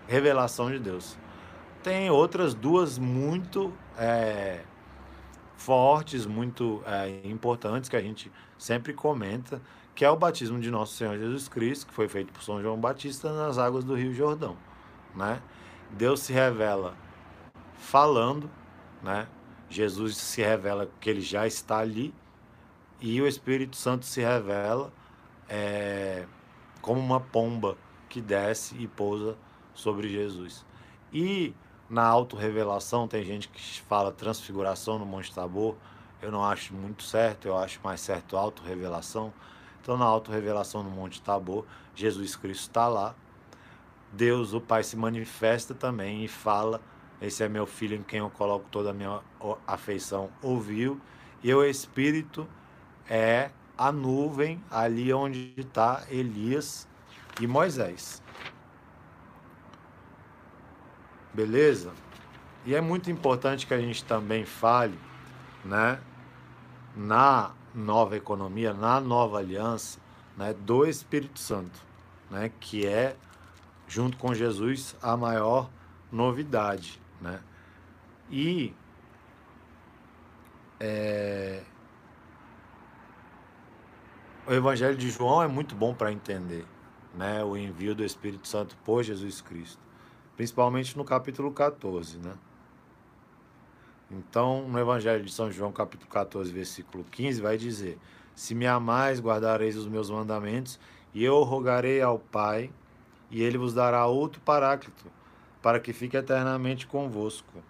Revelação 0.07 0.69
de 0.69 0.79
Deus. 0.79 1.17
Tem 1.83 2.09
outras 2.09 2.53
duas 2.53 2.97
muito 2.97 3.73
é, 3.97 4.61
fortes, 5.55 6.25
muito 6.25 6.83
é, 6.85 7.21
importantes, 7.27 7.89
que 7.89 7.95
a 7.95 8.01
gente 8.01 8.31
sempre 8.57 8.93
comenta, 8.93 9.61
que 9.95 10.05
é 10.05 10.09
o 10.09 10.15
batismo 10.15 10.59
de 10.59 10.69
nosso 10.69 10.95
Senhor 10.95 11.17
Jesus 11.17 11.47
Cristo, 11.47 11.87
que 11.87 11.93
foi 11.93 12.07
feito 12.07 12.31
por 12.31 12.43
São 12.43 12.61
João 12.61 12.79
Batista 12.79 13.31
nas 13.33 13.57
águas 13.57 13.83
do 13.83 13.95
Rio 13.95 14.13
Jordão 14.13 14.57
né? 15.15 15.41
Deus 15.91 16.21
se 16.21 16.33
revela 16.33 16.95
falando, 17.77 18.49
né? 19.01 19.27
Jesus 19.69 20.17
se 20.17 20.41
revela 20.41 20.89
que 20.99 21.09
ele 21.09 21.21
já 21.21 21.47
está 21.47 21.77
ali 21.79 22.13
e 22.99 23.21
o 23.21 23.27
Espírito 23.27 23.75
Santo 23.75 24.05
se 24.05 24.21
revela 24.21 24.91
é, 25.49 26.25
como 26.81 26.99
uma 26.99 27.19
pomba 27.19 27.77
que 28.09 28.21
desce 28.21 28.75
e 28.77 28.87
pousa 28.87 29.37
sobre 29.73 30.07
Jesus. 30.07 30.65
E 31.11 31.53
na 31.89 32.03
auto-revelação, 32.03 33.07
tem 33.07 33.23
gente 33.23 33.47
que 33.47 33.81
fala 33.81 34.11
transfiguração 34.11 34.97
no 34.97 35.05
Monte 35.05 35.33
Tabor, 35.33 35.75
eu 36.21 36.31
não 36.31 36.43
acho 36.43 36.73
muito 36.73 37.03
certo, 37.03 37.47
eu 37.47 37.57
acho 37.57 37.79
mais 37.83 38.01
certo 38.01 38.37
auto-revelação. 38.37 39.33
Então, 39.81 39.97
na 39.97 40.05
auto-revelação 40.05 40.81
no 40.81 40.89
Monte 40.89 41.21
Tabor, 41.21 41.65
Jesus 41.93 42.35
Cristo 42.35 42.61
está 42.61 42.87
lá, 42.87 43.13
Deus, 44.11 44.53
o 44.53 44.61
Pai, 44.61 44.81
se 44.81 44.95
manifesta 44.95 45.73
também 45.73 46.23
e 46.23 46.27
fala: 46.27 46.81
Esse 47.21 47.43
é 47.43 47.49
meu 47.49 47.65
filho 47.65 47.97
em 47.97 48.03
quem 48.03 48.19
eu 48.19 48.29
coloco 48.29 48.65
toda 48.71 48.91
a 48.91 48.93
minha 48.93 49.19
afeição. 49.67 50.29
Ouviu. 50.41 50.99
E 51.43 51.53
o 51.53 51.63
Espírito 51.63 52.47
é 53.09 53.49
a 53.77 53.91
nuvem 53.91 54.63
ali 54.71 55.13
onde 55.13 55.53
está 55.57 56.03
Elias 56.09 56.87
e 57.39 57.47
Moisés. 57.47 58.21
Beleza? 61.33 61.91
E 62.65 62.73
é 62.73 62.81
muito 62.81 63.11
importante 63.11 63.67
que 63.67 63.73
a 63.73 63.79
gente 63.79 64.03
também 64.05 64.45
fale, 64.45 64.97
né, 65.63 65.99
na 66.95 67.51
nova 67.73 68.15
economia, 68.15 68.73
na 68.73 68.99
nova 69.01 69.39
aliança, 69.39 69.99
né, 70.37 70.53
do 70.53 70.85
Espírito 70.85 71.39
Santo, 71.39 71.79
né, 72.31 72.51
que 72.59 72.87
é 72.87 73.15
junto 73.87 74.17
com 74.17 74.33
Jesus, 74.33 74.95
a 75.01 75.15
maior 75.15 75.69
novidade. 76.11 76.99
Né? 77.21 77.39
E 78.29 78.73
é, 80.79 81.63
o 84.47 84.53
Evangelho 84.53 84.95
de 84.95 85.09
João 85.09 85.41
é 85.41 85.47
muito 85.47 85.73
bom 85.75 85.93
para 85.93 86.11
entender 86.11 86.65
né, 87.15 87.43
o 87.43 87.57
envio 87.57 87.95
do 87.95 88.03
Espírito 88.03 88.47
Santo 88.47 88.77
por 88.85 89.03
Jesus 89.03 89.41
Cristo, 89.41 89.81
principalmente 90.35 90.95
no 90.95 91.03
capítulo 91.03 91.51
14. 91.51 92.19
Né? 92.19 92.33
Então, 94.11 94.67
no 94.67 94.77
Evangelho 94.77 95.23
de 95.23 95.31
São 95.31 95.51
João, 95.51 95.71
capítulo 95.71 96.09
14, 96.09 96.51
versículo 96.51 97.03
15, 97.05 97.41
vai 97.41 97.57
dizer: 97.57 97.97
Se 98.35 98.53
me 98.53 98.67
amais, 98.67 99.19
guardareis 99.19 99.75
os 99.75 99.87
meus 99.87 100.11
mandamentos, 100.11 100.79
e 101.11 101.23
eu 101.23 101.41
rogarei 101.41 102.01
ao 102.01 102.19
Pai 102.19 102.69
e 103.31 103.41
ele 103.41 103.57
vos 103.57 103.73
dará 103.73 104.05
outro 104.05 104.39
paráclito, 104.41 105.05
para 105.59 105.79
que 105.79 105.91
fique 105.91 106.15
eternamente 106.15 106.85
convosco. 106.85 107.63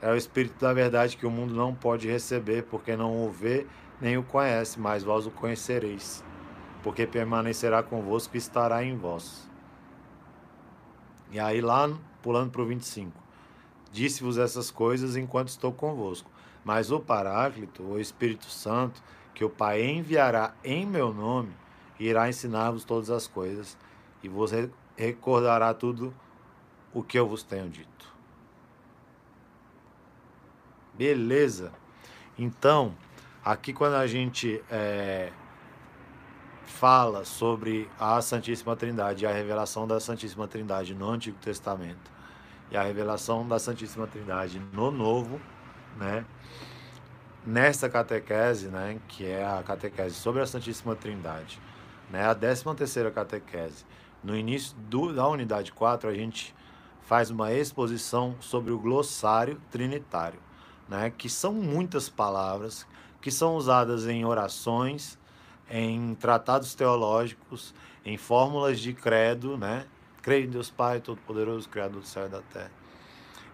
é 0.00 0.12
o 0.12 0.16
Espírito 0.16 0.60
da 0.60 0.72
verdade 0.72 1.16
que 1.16 1.26
o 1.26 1.30
mundo 1.30 1.52
não 1.52 1.74
pode 1.74 2.06
receber, 2.06 2.62
porque 2.62 2.94
não 2.94 3.26
o 3.26 3.30
vê 3.32 3.66
nem 4.00 4.16
o 4.16 4.22
conhece, 4.22 4.78
mas 4.78 5.02
vós 5.02 5.26
o 5.26 5.30
conhecereis, 5.30 6.24
porque 6.82 7.06
permanecerá 7.06 7.82
convosco 7.82 8.36
e 8.36 8.38
estará 8.38 8.84
em 8.84 8.96
vós. 8.96 9.48
E 11.30 11.38
aí, 11.38 11.60
lá, 11.60 11.90
pulando 12.22 12.50
para 12.50 12.62
o 12.62 12.66
25: 12.66 13.12
Disse-vos 13.92 14.38
essas 14.38 14.70
coisas 14.70 15.16
enquanto 15.16 15.48
estou 15.48 15.72
convosco, 15.72 16.30
mas 16.64 16.90
o 16.90 17.00
Paráclito, 17.00 17.82
o 17.82 17.98
Espírito 17.98 18.46
Santo, 18.46 19.02
que 19.34 19.44
o 19.44 19.50
Pai 19.50 19.84
enviará 19.84 20.54
em 20.64 20.86
meu 20.86 21.12
nome, 21.12 21.54
irá 21.98 22.28
ensinar-vos 22.28 22.84
todas 22.84 23.10
as 23.10 23.26
coisas 23.26 23.76
e 24.22 24.28
vos 24.28 24.52
recordará 24.96 25.72
tudo 25.74 26.14
o 26.92 27.02
que 27.02 27.18
eu 27.18 27.26
vos 27.26 27.42
tenho 27.42 27.68
dito. 27.68 28.12
Beleza. 30.94 31.72
Então, 32.36 32.94
aqui 33.48 33.72
quando 33.72 33.94
a 33.94 34.06
gente 34.06 34.62
é, 34.70 35.32
fala 36.66 37.24
sobre 37.24 37.88
a 37.98 38.20
Santíssima 38.20 38.76
Trindade 38.76 39.24
a 39.24 39.32
revelação 39.32 39.88
da 39.88 39.98
Santíssima 39.98 40.46
Trindade 40.46 40.94
no 40.94 41.08
Antigo 41.08 41.38
Testamento 41.38 42.12
e 42.70 42.76
a 42.76 42.82
revelação 42.82 43.48
da 43.48 43.58
Santíssima 43.58 44.06
Trindade 44.06 44.60
no 44.70 44.90
Novo, 44.90 45.40
né? 45.96 46.26
Nesta 47.46 47.88
catequese, 47.88 48.68
né, 48.68 49.00
que 49.08 49.24
é 49.24 49.42
a 49.42 49.62
catequese 49.62 50.14
sobre 50.14 50.42
a 50.42 50.46
Santíssima 50.46 50.94
Trindade, 50.94 51.58
né, 52.10 52.28
a 52.28 52.34
13 52.34 52.74
terceira 52.76 53.10
catequese, 53.10 53.86
no 54.22 54.36
início 54.36 54.76
do, 54.76 55.14
da 55.14 55.26
unidade 55.26 55.72
4, 55.72 56.10
a 56.10 56.14
gente 56.14 56.54
faz 57.00 57.30
uma 57.30 57.50
exposição 57.50 58.36
sobre 58.40 58.72
o 58.72 58.78
glossário 58.78 59.58
trinitário 59.70 60.38
né, 60.88 61.12
que 61.16 61.28
são 61.28 61.52
muitas 61.52 62.08
palavras 62.08 62.86
que 63.20 63.30
são 63.30 63.56
usadas 63.56 64.06
em 64.06 64.24
orações, 64.24 65.18
em 65.70 66.14
tratados 66.14 66.74
teológicos, 66.74 67.74
em 68.04 68.16
fórmulas 68.16 68.80
de 68.80 68.92
credo, 68.92 69.56
né? 69.56 69.86
Creio 70.22 70.46
em 70.46 70.50
Deus 70.50 70.70
Pai, 70.70 71.00
Todo-Poderoso, 71.00 71.68
Criador 71.68 72.00
do 72.00 72.06
céu 72.06 72.26
e 72.26 72.28
da 72.28 72.40
terra. 72.42 72.70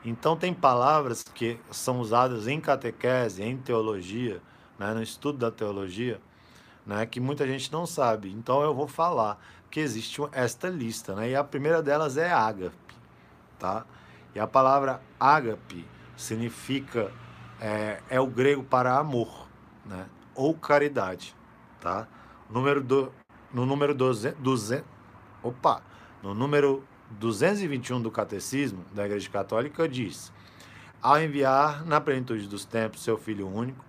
Então, 0.05 0.37
tem 0.37 0.53
palavras 0.53 1.23
que 1.23 1.59
são 1.71 1.99
usadas 1.99 2.47
em 2.47 2.61
catequese, 2.61 3.43
em 3.43 3.57
teologia, 3.57 4.41
né, 4.79 4.93
no 4.93 5.03
estudo 5.03 5.39
da 5.39 5.51
teologia, 5.51 6.21
né, 6.85 7.07
que 7.07 7.19
muita 7.21 7.47
gente 7.47 7.73
não 7.73 7.87
sabe. 7.87 8.31
Então, 8.31 8.63
eu 8.63 8.75
vou 8.75 8.87
falar 8.87 9.41
que 9.71 9.81
existe 9.81 10.21
esta 10.33 10.69
lista, 10.69 11.15
né, 11.15 11.31
e 11.31 11.35
a 11.35 11.43
primeira 11.43 11.83
delas 11.83 12.19
é 12.19 12.31
ágape, 12.31 12.95
tá? 13.59 13.87
E 14.35 14.39
a 14.39 14.47
palavra 14.47 15.01
ágape 15.19 15.87
significa 16.17 17.11
é, 17.61 18.03
é 18.11 18.21
o 18.21 18.27
grego 18.27 18.63
para 18.63 18.99
amor, 18.99 19.44
né? 19.85 20.07
ou 20.35 20.55
caridade. 20.55 21.35
Tá? 21.81 22.09
Número 22.49 22.83
do, 22.83 23.13
no 23.53 23.67
número 23.67 23.95
200, 23.95 24.41
200, 24.41 24.85
opa, 25.43 25.83
no 26.23 26.35
número 26.35 26.85
221 27.11 28.01
do 28.01 28.11
Catecismo 28.11 28.85
da 28.93 29.05
Igreja 29.05 29.29
Católica 29.31 29.89
diz: 29.89 30.33
Ao 31.03 31.21
enviar 31.21 31.85
na 31.85 32.01
plenitude 32.01 32.49
dos 32.49 32.65
tempos 32.65 33.03
seu 33.03 33.17
Filho 33.17 33.49
único 33.49 33.85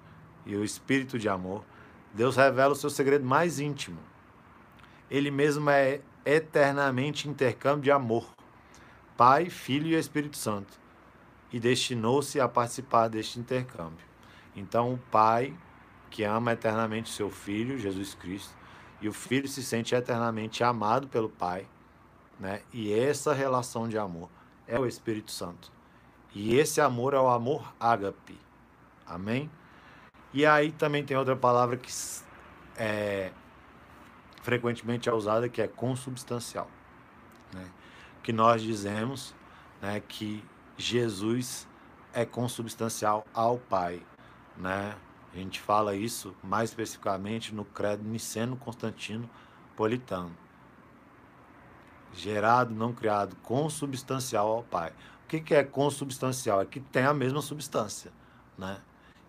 e 0.45 0.55
o 0.55 0.63
Espírito 0.63 1.17
de 1.17 1.29
amor, 1.29 1.63
Deus 2.13 2.35
revela 2.35 2.73
o 2.73 2.75
seu 2.75 2.89
segredo 2.89 3.25
mais 3.25 3.59
íntimo. 3.59 3.99
Ele 5.09 5.31
mesmo 5.31 5.69
é 5.69 6.01
eternamente 6.25 7.29
intercâmbio 7.29 7.83
de 7.83 7.91
amor, 7.91 8.27
Pai, 9.15 9.49
Filho 9.49 9.87
e 9.87 9.95
Espírito 9.95 10.37
Santo 10.37 10.85
e 11.53 11.59
destinou-se 11.59 12.39
a 12.39 12.49
participar 12.49 13.07
deste 13.07 13.39
intercâmbio. 13.39 14.05
Então, 14.55 14.93
o 14.93 14.97
Pai, 14.97 15.55
que 16.15 16.23
ama 16.23 16.53
eternamente 16.53 17.09
seu 17.09 17.29
Filho, 17.29 17.77
Jesus 17.77 18.13
Cristo, 18.13 18.55
e 19.01 19.09
o 19.09 19.11
Filho 19.11 19.49
se 19.49 19.61
sente 19.61 19.93
eternamente 19.93 20.63
amado 20.63 21.09
pelo 21.09 21.27
Pai, 21.27 21.67
né? 22.39 22.61
E 22.71 22.93
essa 22.93 23.33
relação 23.33 23.89
de 23.89 23.97
amor 23.97 24.29
é 24.65 24.79
o 24.79 24.85
Espírito 24.85 25.29
Santo. 25.29 25.69
E 26.33 26.55
esse 26.55 26.79
amor 26.79 27.13
é 27.13 27.19
o 27.19 27.27
amor 27.27 27.75
ágape. 27.77 28.39
Amém? 29.05 29.51
E 30.33 30.45
aí 30.45 30.71
também 30.71 31.03
tem 31.03 31.17
outra 31.17 31.35
palavra 31.35 31.75
que 31.75 31.91
é 32.77 33.33
frequentemente 34.41 35.09
é 35.09 35.13
usada 35.13 35.49
que 35.49 35.61
é 35.61 35.67
consubstancial, 35.67 36.69
né? 37.53 37.69
Que 38.23 38.31
nós 38.31 38.61
dizemos, 38.61 39.35
né, 39.81 39.99
que 39.99 40.41
Jesus 40.77 41.67
é 42.13 42.23
consubstancial 42.23 43.25
ao 43.33 43.57
Pai, 43.57 44.01
né? 44.55 44.95
A 45.35 45.37
gente 45.37 45.59
fala 45.59 45.93
isso 45.93 46.33
mais 46.41 46.69
especificamente 46.69 47.53
no 47.53 47.65
credo 47.65 48.01
niceno 48.01 48.55
constantino 48.55 49.29
politano. 49.75 50.31
Gerado, 52.13 52.73
não 52.73 52.93
criado, 52.93 53.35
consubstancial 53.43 54.47
ao 54.47 54.63
Pai. 54.63 54.93
O 55.25 55.27
que, 55.27 55.53
é 55.53 55.61
consubstancial? 55.61 56.61
É 56.61 56.65
que 56.65 56.79
tem 56.79 57.03
a 57.03 57.13
mesma 57.13 57.41
substância, 57.41 58.13
né? 58.57 58.79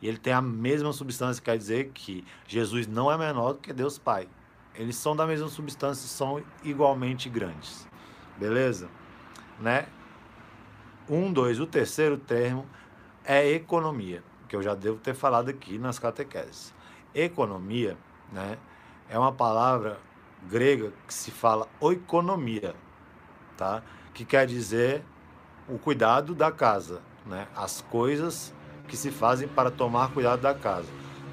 E 0.01 0.07
ele 0.07 0.19
tem 0.19 0.33
a 0.33 0.41
mesma 0.41 0.93
substância, 0.93 1.43
quer 1.43 1.59
dizer 1.59 1.91
que 1.93 2.25
Jesus 2.47 2.87
não 2.87 3.11
é 3.11 3.19
menor 3.19 3.55
do 3.55 3.59
que 3.59 3.73
Deus 3.73 3.99
Pai. 3.99 4.29
Eles 4.77 4.95
são 4.95 5.17
da 5.17 5.27
mesma 5.27 5.49
substância 5.49 6.07
são 6.07 6.41
igualmente 6.63 7.29
grandes. 7.29 7.89
Beleza? 8.37 8.89
Né? 9.59 9.89
Um, 11.09 11.33
dois. 11.33 11.59
O 11.59 11.67
terceiro 11.67 12.17
termo 12.17 12.65
é 13.25 13.49
economia, 13.49 14.23
que 14.49 14.57
eu 14.57 14.63
já 14.63 14.75
devo 14.75 14.99
ter 14.99 15.15
falado 15.15 15.49
aqui 15.49 15.79
nas 15.79 15.99
catequeses. 15.99 16.75
Economia, 17.15 17.97
né, 18.33 18.59
é 19.09 19.19
uma 19.19 19.33
palavra 19.33 19.99
grega 20.49 20.93
que 21.07 21.15
se 21.15 21.31
fala 21.31 21.69
oikonomia, 21.81 22.75
tá? 23.57 23.83
Que 24.13 24.25
quer 24.25 24.47
dizer 24.47 25.03
o 25.69 25.79
cuidado 25.79 26.35
da 26.35 26.53
casa, 26.53 27.03
né? 27.25 27.49
As 27.55 27.81
coisas 27.81 28.55
que 28.89 28.97
se 28.97 29.11
fazem 29.11 29.49
para 29.49 29.71
tomar 29.71 30.13
cuidado 30.13 30.41
da 30.41 30.55
casa. 30.55 30.89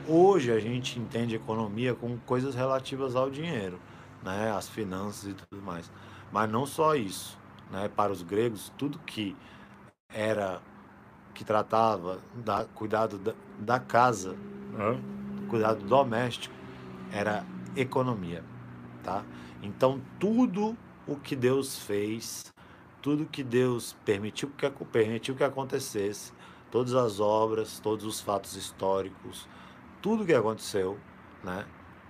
Hoje 0.08 0.52
a 0.52 0.60
gente 0.60 0.99
entende 0.99 1.36
economia 1.36 1.93
como 1.93 2.17
coisas 2.19 2.56
relativas 2.56 3.15
ao 3.15 3.30
dinheiro, 3.30 3.80
né? 4.21 4.52
As 4.52 4.67
finanças 4.67 5.32
e 5.32 5.34
tudo 5.34 5.62
mais. 5.62 5.91
Mas 6.32 6.49
não 6.49 6.65
só 6.65 6.95
isso, 6.95 7.38
né? 7.71 7.89
Para 7.95 8.12
os 8.12 8.23
gregos, 8.23 8.71
tudo 8.78 8.99
que 8.99 9.36
era 10.10 10.62
que 11.34 11.43
tratava 11.43 12.19
da 12.34 12.65
cuidado 12.65 13.17
da, 13.17 13.34
da 13.60 13.80
casa, 13.80 14.36
cuidado 15.50 15.84
doméstico, 15.86 16.54
era 17.12 17.46
economia, 17.76 18.43
tá? 19.04 19.24
Então 19.62 20.02
tudo 20.19 20.78
o 21.08 21.15
que 21.15 21.36
Deus 21.36 21.78
fez, 21.78 22.54
tudo 23.02 23.26
que 23.26 23.43
Deus 23.43 23.96
permitiu 24.06 24.50
que 24.50 24.69
permitiu 24.86 25.36
que 25.36 25.43
acontecesse, 25.43 26.32
todas 26.72 26.93
as 26.93 27.19
obras, 27.19 27.80
todos 27.80 28.06
os 28.06 28.19
fatos 28.19 28.56
históricos, 28.56 29.48
tudo 30.02 30.26
que 30.26 30.34
aconteceu, 30.34 30.98
né? 31.43 31.65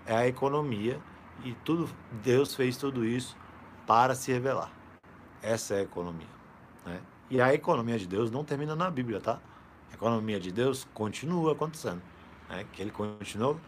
É 0.06 0.16
a 0.16 0.28
economia 0.28 1.02
e 1.44 1.54
tudo 1.66 1.90
Deus 2.24 2.56
fez 2.56 2.78
tudo 2.78 3.06
isso 3.06 3.36
para 3.86 4.16
se 4.16 4.32
revelar. 4.32 4.72
Essa 5.42 5.76
é 5.76 5.80
a 5.80 5.82
economia, 5.84 6.28
né? 6.86 7.02
E 7.30 7.42
a 7.42 7.54
economia 7.54 7.98
de 7.98 8.08
Deus 8.08 8.30
não 8.30 8.44
termina 8.44 8.76
na 8.76 8.90
Bíblia, 8.90 9.20
tá? 9.20 9.40
A 9.92 9.96
economia 9.96 10.40
de 10.40 10.52
Deus 10.52 10.88
continua 10.94 11.54
acontecendo. 11.54 12.02
Né? 12.50 12.66
Que 12.74 12.82
ele 12.82 12.92
continuou 12.92 13.60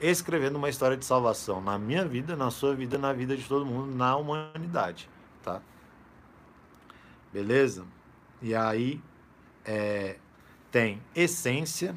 escrevendo 0.00 0.56
uma 0.56 0.68
história 0.68 0.96
de 0.96 1.04
salvação 1.04 1.60
na 1.60 1.78
minha 1.78 2.04
vida, 2.06 2.34
na 2.34 2.50
sua 2.50 2.74
vida, 2.74 2.96
na 2.96 3.12
vida 3.12 3.36
de 3.36 3.44
todo 3.44 3.66
mundo, 3.66 3.94
na 3.94 4.16
humanidade, 4.16 5.08
tá? 5.42 5.60
Beleza? 7.32 7.84
E 8.40 8.54
aí 8.54 9.00
é, 9.64 10.16
tem 10.70 11.02
essência, 11.14 11.96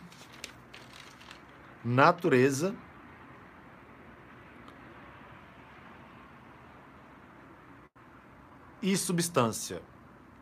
natureza, 1.84 2.76
e 8.82 8.98
substância 8.98 9.82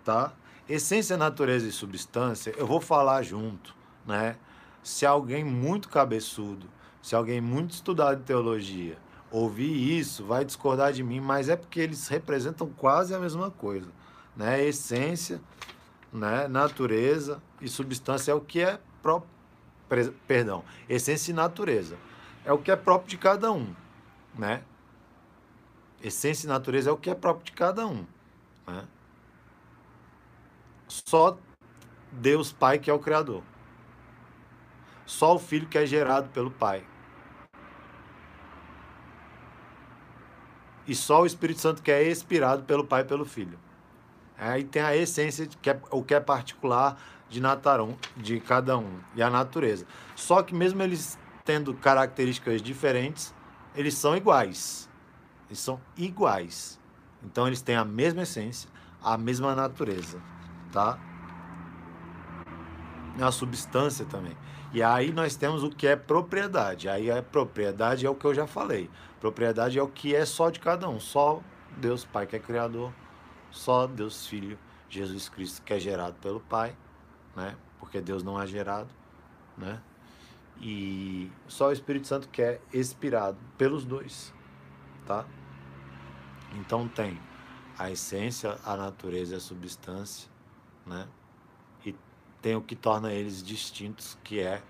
tá? 0.03 0.33
Essência, 0.67 1.17
natureza 1.17 1.67
e 1.67 1.71
substância, 1.71 2.53
eu 2.57 2.65
vou 2.65 2.79
falar 2.79 3.23
junto, 3.23 3.75
né? 4.05 4.37
Se 4.83 5.05
alguém 5.05 5.43
muito 5.43 5.89
cabeçudo, 5.89 6.67
se 7.01 7.15
alguém 7.15 7.41
muito 7.41 7.71
estudado 7.71 8.21
em 8.21 8.23
teologia 8.23 8.97
ouvir 9.31 9.97
isso, 9.97 10.25
vai 10.25 10.43
discordar 10.43 10.91
de 10.91 11.03
mim, 11.03 11.21
mas 11.21 11.47
é 11.47 11.55
porque 11.55 11.79
eles 11.79 12.07
representam 12.09 12.69
quase 12.69 13.15
a 13.15 13.19
mesma 13.19 13.49
coisa, 13.49 13.89
né? 14.35 14.63
Essência, 14.63 15.41
né? 16.11 16.47
Natureza 16.47 17.41
e 17.61 17.67
substância 17.67 18.31
é 18.31 18.35
o 18.35 18.41
que 18.41 18.61
é 18.61 18.79
próprio, 19.01 19.29
perdão, 20.27 20.63
essência 20.89 21.31
e 21.31 21.33
natureza 21.33 21.97
é 22.43 22.51
o 22.51 22.57
que 22.57 22.71
é 22.71 22.75
próprio 22.75 23.09
de 23.09 23.17
cada 23.17 23.51
um, 23.51 23.73
né? 24.37 24.63
Essência 26.03 26.45
e 26.45 26.49
natureza 26.49 26.89
é 26.89 26.93
o 26.93 26.97
que 26.97 27.09
é 27.09 27.15
próprio 27.15 27.45
de 27.45 27.51
cada 27.51 27.85
um, 27.87 28.05
né? 28.67 28.83
Só 30.91 31.37
Deus 32.11 32.51
Pai 32.51 32.77
que 32.77 32.89
é 32.89 32.93
o 32.93 32.99
Criador. 32.99 33.41
Só 35.05 35.35
o 35.35 35.39
Filho 35.39 35.65
que 35.65 35.77
é 35.77 35.85
gerado 35.85 36.27
pelo 36.29 36.51
Pai. 36.51 36.83
E 40.85 40.93
só 40.93 41.21
o 41.21 41.25
Espírito 41.25 41.61
Santo 41.61 41.81
que 41.81 41.89
é 41.89 42.03
expirado 42.03 42.63
pelo 42.63 42.85
Pai 42.85 43.03
e 43.03 43.05
pelo 43.05 43.23
Filho. 43.23 43.57
Aí 44.37 44.65
tem 44.65 44.81
a 44.81 44.93
essência, 44.93 45.47
que 45.61 45.69
é, 45.69 45.79
o 45.91 46.03
que 46.03 46.13
é 46.13 46.19
particular 46.19 47.01
de 47.29 47.39
Natarão, 47.39 47.97
de 48.17 48.41
cada 48.41 48.77
um, 48.77 48.99
e 49.15 49.23
a 49.23 49.29
natureza. 49.29 49.85
Só 50.13 50.43
que 50.43 50.53
mesmo 50.53 50.81
eles 50.81 51.17
tendo 51.45 51.73
características 51.73 52.61
diferentes, 52.61 53.33
eles 53.73 53.93
são 53.93 54.17
iguais. 54.17 54.89
Eles 55.47 55.59
são 55.59 55.79
iguais. 55.95 56.77
Então 57.23 57.47
eles 57.47 57.61
têm 57.61 57.75
a 57.75 57.85
mesma 57.85 58.23
essência, 58.23 58.69
a 59.01 59.17
mesma 59.17 59.55
natureza, 59.55 60.21
tá? 60.71 60.97
É 63.19 63.23
a 63.23 63.31
substância 63.31 64.05
também. 64.05 64.35
E 64.73 64.81
aí 64.81 65.11
nós 65.11 65.35
temos 65.35 65.63
o 65.63 65.69
que 65.69 65.85
é 65.85 65.95
propriedade. 65.95 66.87
Aí 66.87 67.11
a 67.11 67.21
propriedade 67.21 68.05
é 68.05 68.09
o 68.09 68.15
que 68.15 68.25
eu 68.25 68.33
já 68.33 68.47
falei. 68.47 68.89
Propriedade 69.19 69.77
é 69.77 69.83
o 69.83 69.87
que 69.87 70.15
é 70.15 70.25
só 70.25 70.49
de 70.49 70.59
cada 70.59 70.87
um. 70.87 70.99
Só 70.99 71.41
Deus 71.77 72.05
Pai 72.05 72.25
que 72.25 72.35
é 72.35 72.39
criador, 72.39 72.93
só 73.49 73.85
Deus 73.85 74.27
Filho, 74.27 74.57
Jesus 74.89 75.29
Cristo 75.29 75.61
que 75.61 75.73
é 75.73 75.79
gerado 75.79 76.15
pelo 76.21 76.39
Pai, 76.39 76.75
né? 77.35 77.55
Porque 77.79 77.99
Deus 78.01 78.23
não 78.23 78.41
é 78.41 78.47
gerado, 78.47 78.89
né? 79.57 79.81
E 80.61 81.31
só 81.47 81.69
o 81.69 81.71
Espírito 81.71 82.07
Santo 82.07 82.29
que 82.29 82.41
é 82.41 82.61
expirado 82.71 83.37
pelos 83.57 83.83
dois, 83.83 84.33
tá? 85.05 85.25
Então 86.55 86.87
tem 86.87 87.19
a 87.77 87.89
essência, 87.89 88.57
a 88.63 88.75
natureza 88.77 89.33
e 89.33 89.37
a 89.37 89.39
substância, 89.39 90.30
né? 90.91 91.07
tem 92.41 92.55
o 92.55 92.61
que 92.61 92.75
torna 92.75 93.13
eles 93.13 93.43
distintos, 93.43 94.17
que 94.23 94.39
é 94.39 94.61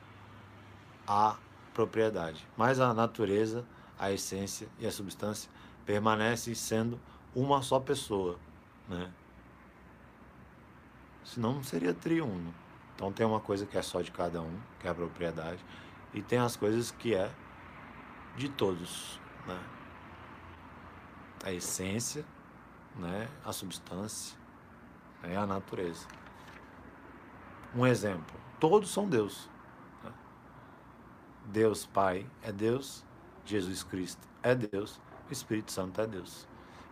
a 1.07 1.37
propriedade. 1.73 2.45
Mas 2.57 2.79
a 2.79 2.93
natureza, 2.93 3.65
a 3.97 4.11
essência 4.11 4.67
e 4.77 4.85
a 4.85 4.91
substância 4.91 5.49
permanecem 5.85 6.53
sendo 6.53 6.99
uma 7.33 7.61
só 7.61 7.79
pessoa, 7.79 8.37
né? 8.89 9.11
Senão 11.23 11.53
não 11.53 11.63
seria 11.63 11.93
triuno. 11.93 12.53
Então 12.95 13.11
tem 13.11 13.25
uma 13.25 13.39
coisa 13.39 13.65
que 13.65 13.77
é 13.77 13.81
só 13.81 14.01
de 14.01 14.11
cada 14.11 14.41
um, 14.41 14.59
que 14.79 14.87
é 14.87 14.91
a 14.91 14.93
propriedade, 14.93 15.63
e 16.13 16.21
tem 16.21 16.39
as 16.39 16.57
coisas 16.57 16.91
que 16.91 17.15
é 17.15 17.31
de 18.35 18.49
todos, 18.49 19.19
né? 19.47 19.59
A 21.43 21.53
essência, 21.53 22.25
né? 22.97 23.29
A 23.45 23.53
substância, 23.53 24.37
né? 25.21 25.37
a 25.37 25.45
natureza. 25.45 26.07
Um 27.75 27.85
exemplo: 27.85 28.35
todos 28.59 28.91
são 28.91 29.07
Deus. 29.07 29.49
Né? 30.03 30.11
Deus 31.45 31.85
Pai 31.85 32.25
é 32.41 32.51
Deus, 32.51 33.05
Jesus 33.45 33.83
Cristo 33.83 34.27
é 34.43 34.55
Deus, 34.55 34.99
o 35.29 35.33
Espírito 35.33 35.71
Santo 35.71 36.01
é 36.01 36.07
Deus. 36.07 36.47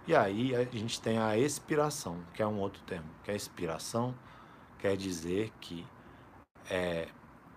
E 0.07 0.15
aí 0.15 0.55
a 0.55 0.63
gente 0.63 0.99
tem 1.01 1.19
a 1.19 1.37
expiração, 1.37 2.23
que 2.33 2.41
é 2.41 2.47
um 2.47 2.59
outro 2.59 2.81
termo. 2.83 3.09
Que 3.23 3.31
a 3.31 3.35
expiração 3.35 4.15
quer 4.79 4.97
dizer 4.97 5.51
que 5.59 5.85
é, 6.69 7.09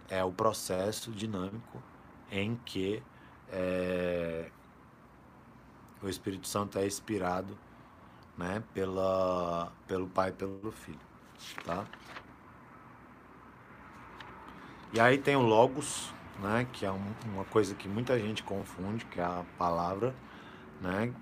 é 0.08 0.22
o 0.22 0.32
processo 0.32 1.10
dinâmico 1.12 1.82
em 2.30 2.56
que 2.56 3.02
é, 3.50 4.50
o 6.02 6.08
Espírito 6.08 6.46
Santo 6.46 6.78
é 6.78 6.86
expirado 6.86 7.56
né, 8.42 8.62
pela, 8.74 9.70
pelo 9.86 10.08
Pai 10.08 10.30
e 10.30 10.32
pelo 10.32 10.72
Filho. 10.72 10.98
Tá? 11.64 11.86
E 14.92 15.00
aí 15.00 15.16
tem 15.16 15.36
o 15.36 15.40
logos, 15.40 16.12
né, 16.40 16.66
que 16.72 16.84
é 16.84 16.90
um, 16.90 17.14
uma 17.32 17.44
coisa 17.44 17.74
que 17.74 17.88
muita 17.88 18.18
gente 18.18 18.42
confunde, 18.42 19.04
que 19.06 19.20
é 19.20 19.24
a 19.24 19.44
palavra, 19.56 20.12
né, 20.80 21.14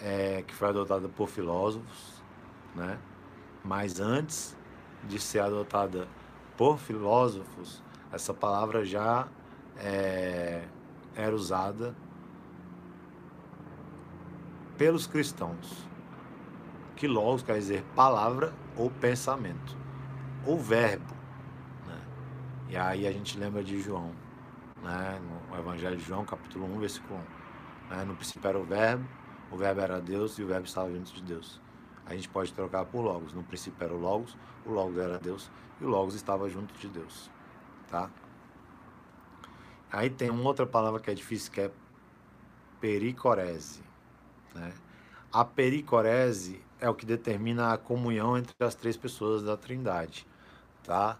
é, 0.00 0.42
que 0.42 0.54
foi 0.54 0.68
adotada 0.68 1.08
por 1.08 1.28
filósofos, 1.28 2.22
né, 2.74 2.98
mas 3.64 3.98
antes 3.98 4.56
de 5.04 5.18
ser 5.18 5.40
adotada 5.40 6.06
por 6.56 6.78
filósofos, 6.78 7.82
essa 8.12 8.32
palavra 8.32 8.84
já 8.84 9.26
é, 9.76 10.64
era 11.16 11.34
usada 11.34 11.94
pelos 14.78 15.06
cristãos. 15.06 15.91
Que 17.02 17.08
logos 17.08 17.42
quer 17.42 17.54
dizer 17.54 17.82
palavra 17.96 18.54
ou 18.76 18.88
pensamento, 18.88 19.76
ou 20.46 20.56
verbo. 20.56 21.12
E 22.68 22.76
aí 22.76 23.08
a 23.08 23.10
gente 23.10 23.36
lembra 23.36 23.64
de 23.64 23.80
João, 23.80 24.12
né? 24.80 25.20
no 25.50 25.58
Evangelho 25.58 25.96
de 25.96 26.04
João, 26.04 26.24
capítulo 26.24 26.64
1, 26.64 26.78
versículo 26.78 27.18
1. 27.90 27.96
Né? 27.96 28.04
No 28.04 28.14
princípio 28.14 28.48
era 28.48 28.56
o 28.56 28.62
verbo, 28.62 29.04
o 29.50 29.56
verbo 29.56 29.80
era 29.80 30.00
Deus 30.00 30.38
e 30.38 30.44
o 30.44 30.46
verbo 30.46 30.64
estava 30.64 30.92
junto 30.92 31.12
de 31.12 31.22
Deus. 31.24 31.60
A 32.06 32.14
gente 32.14 32.28
pode 32.28 32.54
trocar 32.54 32.84
por 32.84 33.00
Logos. 33.00 33.32
No 33.32 33.42
princípio 33.42 33.84
era 33.84 33.92
o 33.92 33.98
Logos, 33.98 34.38
o 34.64 34.70
Logos 34.70 34.96
era 34.96 35.18
Deus 35.18 35.50
e 35.80 35.84
o 35.84 35.88
Logos 35.88 36.14
estava 36.14 36.48
junto 36.48 36.72
de 36.78 36.86
Deus. 36.86 37.28
Tá? 37.88 38.08
Aí 39.90 40.08
tem 40.08 40.30
uma 40.30 40.44
outra 40.44 40.66
palavra 40.66 41.00
que 41.00 41.10
é 41.10 41.14
difícil 41.14 41.50
que 41.50 41.62
é 41.62 41.70
pericorese. 42.80 43.82
Né? 44.54 44.72
A 45.32 45.44
pericorese 45.44 46.62
é 46.80 46.88
o 46.88 46.94
que 46.94 47.06
determina 47.06 47.72
a 47.72 47.78
comunhão 47.78 48.36
entre 48.36 48.54
as 48.60 48.74
três 48.74 48.96
pessoas 48.96 49.42
da 49.42 49.56
Trindade. 49.56 50.26
Tá? 50.84 51.18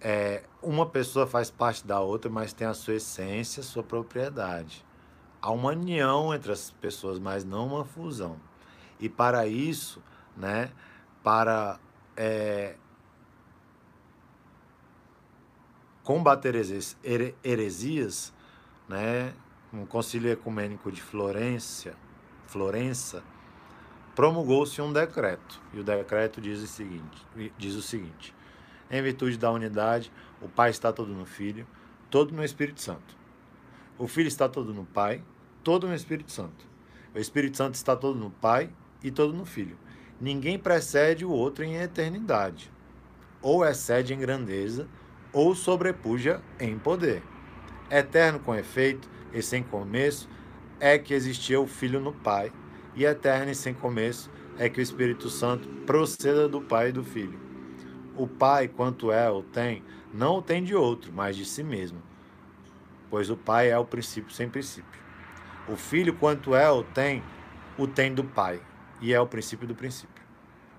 é, 0.00 0.44
uma 0.62 0.86
pessoa 0.86 1.26
faz 1.26 1.50
parte 1.50 1.86
da 1.86 2.00
outra, 2.00 2.30
mas 2.30 2.52
tem 2.52 2.66
a 2.66 2.74
sua 2.74 2.94
essência, 2.94 3.62
sua 3.62 3.82
propriedade. 3.82 4.84
Há 5.40 5.50
uma 5.50 5.70
união 5.70 6.34
entre 6.34 6.52
as 6.52 6.70
pessoas, 6.70 7.18
mas 7.18 7.44
não 7.44 7.66
uma 7.66 7.84
fusão. 7.84 8.36
E 9.00 9.08
para 9.08 9.46
isso, 9.46 10.02
né, 10.36 10.70
para 11.22 11.78
é, 12.16 12.76
combater 16.02 16.54
heresias, 17.44 18.32
né, 18.88 19.34
um 19.72 19.84
concílio 19.84 20.30
ecumênico 20.30 20.90
de 20.90 21.02
Florência, 21.02 21.94
Florença, 22.46 23.22
promulgou-se 24.14 24.80
um 24.80 24.92
decreto. 24.92 25.60
E 25.72 25.80
o 25.80 25.84
decreto 25.84 26.40
diz 26.40 26.60
o 26.62 26.66
seguinte, 26.66 27.26
diz 27.58 27.74
o 27.74 27.82
seguinte: 27.82 28.34
em 28.90 29.02
virtude 29.02 29.36
da 29.36 29.50
unidade, 29.50 30.12
o 30.40 30.48
Pai 30.48 30.70
está 30.70 30.92
todo 30.92 31.12
no 31.12 31.26
Filho, 31.26 31.66
todo 32.10 32.34
no 32.34 32.44
Espírito 32.44 32.80
Santo. 32.80 33.16
O 33.98 34.06
Filho 34.06 34.28
está 34.28 34.48
todo 34.48 34.72
no 34.72 34.84
Pai, 34.84 35.22
todo 35.64 35.88
no 35.88 35.94
Espírito 35.94 36.30
Santo. 36.30 36.66
O 37.14 37.18
Espírito 37.18 37.56
Santo 37.56 37.74
está 37.74 37.96
todo 37.96 38.18
no 38.18 38.30
Pai 38.30 38.70
e 39.02 39.10
todo 39.10 39.32
no 39.32 39.44
Filho. 39.44 39.76
Ninguém 40.20 40.58
precede 40.58 41.24
o 41.24 41.30
outro 41.30 41.64
em 41.64 41.76
eternidade. 41.76 42.70
Ou 43.42 43.64
excede 43.64 44.14
em 44.14 44.18
grandeza, 44.18 44.88
ou 45.32 45.54
sobrepuja 45.54 46.40
em 46.60 46.78
poder. 46.78 47.22
Eterno 47.90 48.38
com 48.38 48.54
efeito 48.54 49.08
e 49.32 49.42
sem 49.42 49.62
começo 49.62 50.28
é 50.78 50.98
que 50.98 51.14
existia 51.14 51.60
o 51.60 51.66
Filho 51.66 52.00
no 52.00 52.12
Pai, 52.12 52.52
e 52.94 53.04
eterno 53.04 53.50
e 53.50 53.54
sem 53.54 53.74
começo 53.74 54.30
é 54.58 54.68
que 54.68 54.80
o 54.80 54.82
Espírito 54.82 55.28
Santo 55.28 55.68
proceda 55.84 56.48
do 56.48 56.60
Pai 56.60 56.88
e 56.88 56.92
do 56.92 57.04
Filho 57.04 57.46
o 58.16 58.26
Pai, 58.26 58.66
quanto 58.66 59.12
é 59.12 59.30
ou 59.30 59.42
tem, 59.42 59.82
não 60.12 60.38
o 60.38 60.42
tem 60.42 60.64
de 60.64 60.74
outro, 60.74 61.12
mas 61.12 61.36
de 61.36 61.44
si 61.44 61.62
mesmo. 61.62 62.02
Pois 63.10 63.28
o 63.30 63.36
Pai 63.36 63.70
é 63.70 63.78
o 63.78 63.84
princípio 63.84 64.32
sem 64.32 64.48
princípio. 64.48 65.00
O 65.68 65.76
Filho, 65.76 66.14
quanto 66.14 66.54
é 66.54 66.70
ou 66.70 66.82
tem, 66.82 67.22
o 67.76 67.86
tem 67.86 68.14
do 68.14 68.24
Pai, 68.24 68.60
e 69.00 69.12
é 69.12 69.20
o 69.20 69.26
princípio 69.26 69.68
do 69.68 69.74
princípio. 69.74 70.24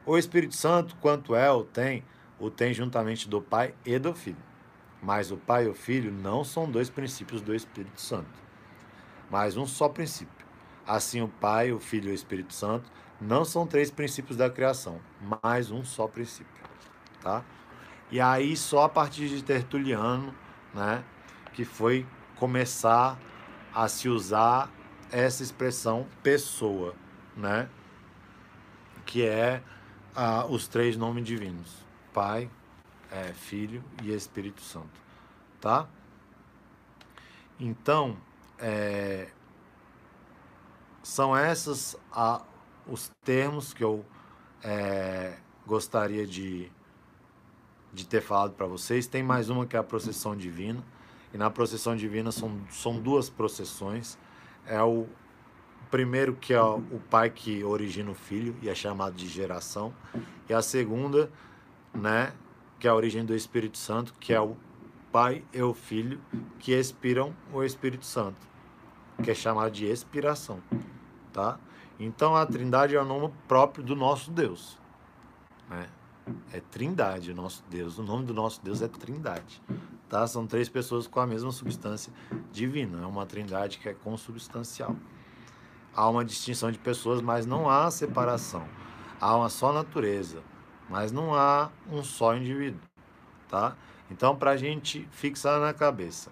O 0.06 0.18
Espírito 0.18 0.56
Santo, 0.56 0.96
quanto 1.00 1.36
é 1.36 1.52
ou 1.52 1.64
tem, 1.64 2.04
o 2.40 2.50
tem 2.50 2.74
juntamente 2.74 3.30
do 3.30 3.42
Pai 3.42 3.74
e 3.86 4.00
do 4.00 4.14
Filho. 4.14 4.38
Mas 5.02 5.32
o 5.32 5.38
Pai 5.38 5.66
e 5.66 5.70
o 5.70 5.74
Filho 5.74 6.12
não 6.12 6.44
são 6.44 6.70
dois 6.70 6.90
princípios 6.90 7.42
do 7.42 7.54
Espírito 7.54 8.02
Santo, 8.02 8.47
mas 9.30 9.58
um 9.58 9.66
só 9.66 9.90
princípio. 9.90 10.46
Assim, 10.86 11.22
o 11.22 11.28
Pai, 11.28 11.72
o 11.72 11.80
Filho 11.80 12.10
e 12.10 12.12
o 12.12 12.16
Espírito 12.16 12.54
Santo 12.54 12.90
não 13.20 13.44
são 13.44 13.68
três 13.68 13.92
princípios 13.92 14.38
da 14.38 14.50
criação, 14.50 15.02
mas 15.44 15.72
um 15.72 15.84
só 15.84 16.08
princípio 16.08 16.58
tá? 17.28 17.44
E 18.10 18.22
aí 18.22 18.56
só 18.56 18.84
a 18.84 18.90
partir 18.90 19.28
de 19.28 19.44
Tertuliano, 19.44 20.34
né, 20.74 21.04
que 21.54 21.66
foi 21.66 22.06
começar 22.38 23.20
a 23.74 23.88
se 23.88 24.08
usar 24.08 24.72
essa 25.12 25.44
expressão 25.44 26.08
pessoa, 26.24 26.96
né? 27.36 27.70
Que 29.06 29.26
é 29.26 29.62
ah, 30.16 30.46
os 30.46 30.68
três 30.68 30.96
nomes 30.96 31.26
divinos: 31.26 31.86
Pai, 32.14 32.50
é, 33.12 33.34
Filho 33.34 33.84
e 34.02 34.14
Espírito 34.14 34.62
Santo, 34.62 35.02
tá? 35.60 35.88
Então, 37.60 38.18
é, 38.60 39.28
são 41.02 41.38
esses 41.38 41.96
ah, 42.12 42.42
os 42.88 43.10
termos 43.24 43.74
que 43.74 43.84
eu 43.84 44.06
é, 44.64 45.38
gostaria 45.66 46.26
de 46.26 46.72
de 47.98 48.06
ter 48.06 48.22
falado 48.22 48.54
para 48.54 48.68
vocês. 48.68 49.08
Tem 49.08 49.24
mais 49.24 49.50
uma 49.50 49.66
que 49.66 49.76
é 49.76 49.80
a 49.80 49.84
processão 49.84 50.36
divina. 50.36 50.84
E 51.34 51.38
na 51.38 51.50
processão 51.50 51.96
divina 51.96 52.32
são, 52.32 52.62
são 52.70 53.00
duas 53.00 53.30
processões. 53.30 54.18
É 54.66 54.82
o 54.82 55.08
primeiro 55.90 56.36
que 56.36 56.54
é 56.54 56.62
o 56.62 57.02
pai 57.10 57.30
que 57.30 57.64
origina 57.64 58.12
o 58.12 58.16
filho 58.16 58.56
e 58.62 58.70
é 58.70 58.76
chamado 58.76 59.16
de 59.16 59.28
geração. 59.28 59.94
E 60.48 60.54
a 60.54 60.62
segunda, 60.62 61.32
né, 61.94 62.34
que 62.80 62.88
é 62.88 62.92
a 62.92 62.96
origem 62.96 63.26
do 63.26 63.34
Espírito 63.34 63.78
Santo, 63.78 64.14
que 64.20 64.34
é 64.34 64.40
o 64.40 64.56
pai 65.18 65.44
e 65.52 65.60
o 65.64 65.74
filho 65.74 66.22
que 66.60 66.72
expiram 66.72 67.36
o 67.52 67.64
Espírito 67.64 68.06
Santo, 68.06 68.40
que 69.24 69.32
é 69.32 69.34
chamado 69.34 69.72
de 69.72 69.88
expiração, 69.88 70.62
tá? 71.34 71.58
Então 72.00 72.36
a 72.36 72.46
Trindade 72.46 72.96
é 72.96 73.02
o 73.02 73.04
nome 73.04 73.34
próprio 73.48 73.84
do 73.84 73.96
nosso 73.96 74.30
Deus, 74.30 74.78
né? 75.68 75.90
É 76.54 76.60
Trindade, 76.60 77.32
o 77.32 77.36
nosso 77.36 77.64
Deus. 77.68 77.98
O 77.98 78.04
nome 78.04 78.26
do 78.26 78.34
nosso 78.34 78.64
Deus 78.64 78.84
é 78.84 78.88
Trindade. 78.88 79.60
Tá? 80.08 80.28
São 80.28 80.46
três 80.46 80.70
pessoas 80.70 81.08
com 81.08 81.20
a 81.20 81.26
mesma 81.26 81.52
substância 81.52 82.14
divina. 82.52 83.02
É 83.02 83.06
uma 83.08 83.26
Trindade 83.26 83.80
que 83.80 83.90
é 83.90 83.96
consubstancial. 83.96 84.96
Há 85.96 86.08
uma 86.08 86.24
distinção 86.24 86.72
de 86.72 86.78
pessoas, 86.78 87.22
mas 87.22 87.48
não 87.48 87.68
há 87.68 87.90
separação. 87.90 88.68
Há 89.20 89.36
uma 89.36 89.50
só 89.50 89.74
natureza, 89.74 90.44
mas 90.88 91.12
não 91.12 91.34
há 91.34 91.72
um 91.90 92.04
só 92.04 92.36
indivíduo, 92.36 92.82
tá? 93.50 93.76
Então, 94.10 94.36
para 94.36 94.52
a 94.52 94.58
gente 94.58 95.08
fixar 95.12 95.60
na 95.60 95.74
cabeça, 95.74 96.32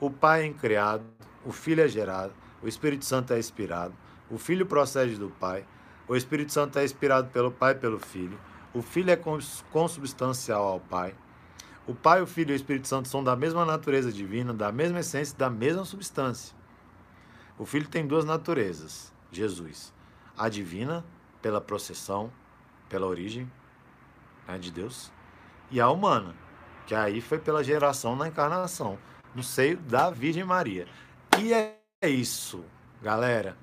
o 0.00 0.10
Pai 0.10 0.46
é 0.46 0.52
criado, 0.52 1.04
o 1.44 1.52
Filho 1.52 1.82
é 1.82 1.88
gerado, 1.88 2.32
o 2.62 2.68
Espírito 2.68 3.04
Santo 3.04 3.32
é 3.32 3.38
inspirado, 3.38 3.94
o 4.30 4.38
Filho 4.38 4.66
procede 4.66 5.16
do 5.16 5.30
Pai, 5.30 5.64
o 6.08 6.16
Espírito 6.16 6.52
Santo 6.52 6.78
é 6.78 6.84
inspirado 6.84 7.28
pelo 7.30 7.50
Pai 7.50 7.72
e 7.72 7.76
pelo 7.76 7.98
Filho, 7.98 8.38
o 8.74 8.82
Filho 8.82 9.10
é 9.10 9.18
consubstancial 9.70 10.66
ao 10.66 10.80
Pai. 10.80 11.14
O 11.86 11.94
Pai, 11.94 12.20
o 12.20 12.26
Filho 12.26 12.50
e 12.50 12.52
o 12.52 12.56
Espírito 12.56 12.88
Santo 12.88 13.08
são 13.08 13.22
da 13.22 13.36
mesma 13.36 13.64
natureza 13.64 14.12
divina, 14.12 14.52
da 14.52 14.72
mesma 14.72 15.00
essência, 15.00 15.38
da 15.38 15.48
mesma 15.48 15.84
substância. 15.84 16.54
O 17.58 17.64
Filho 17.64 17.88
tem 17.88 18.06
duas 18.06 18.24
naturezas, 18.24 19.12
Jesus. 19.30 19.94
A 20.36 20.48
divina, 20.48 21.04
pela 21.40 21.60
processão, 21.60 22.30
pela 22.88 23.06
origem 23.06 23.50
né, 24.46 24.58
de 24.58 24.70
Deus, 24.70 25.12
e 25.70 25.80
a 25.80 25.88
humana, 25.88 26.34
que 26.86 26.94
aí 26.94 27.20
foi 27.20 27.38
pela 27.38 27.64
geração 27.64 28.14
na 28.14 28.28
encarnação, 28.28 28.96
no 29.34 29.42
seio 29.42 29.76
da 29.76 30.08
Virgem 30.08 30.44
Maria. 30.44 30.86
E 31.38 31.52
é 31.52 31.76
isso, 32.08 32.64
galera. 33.02 33.56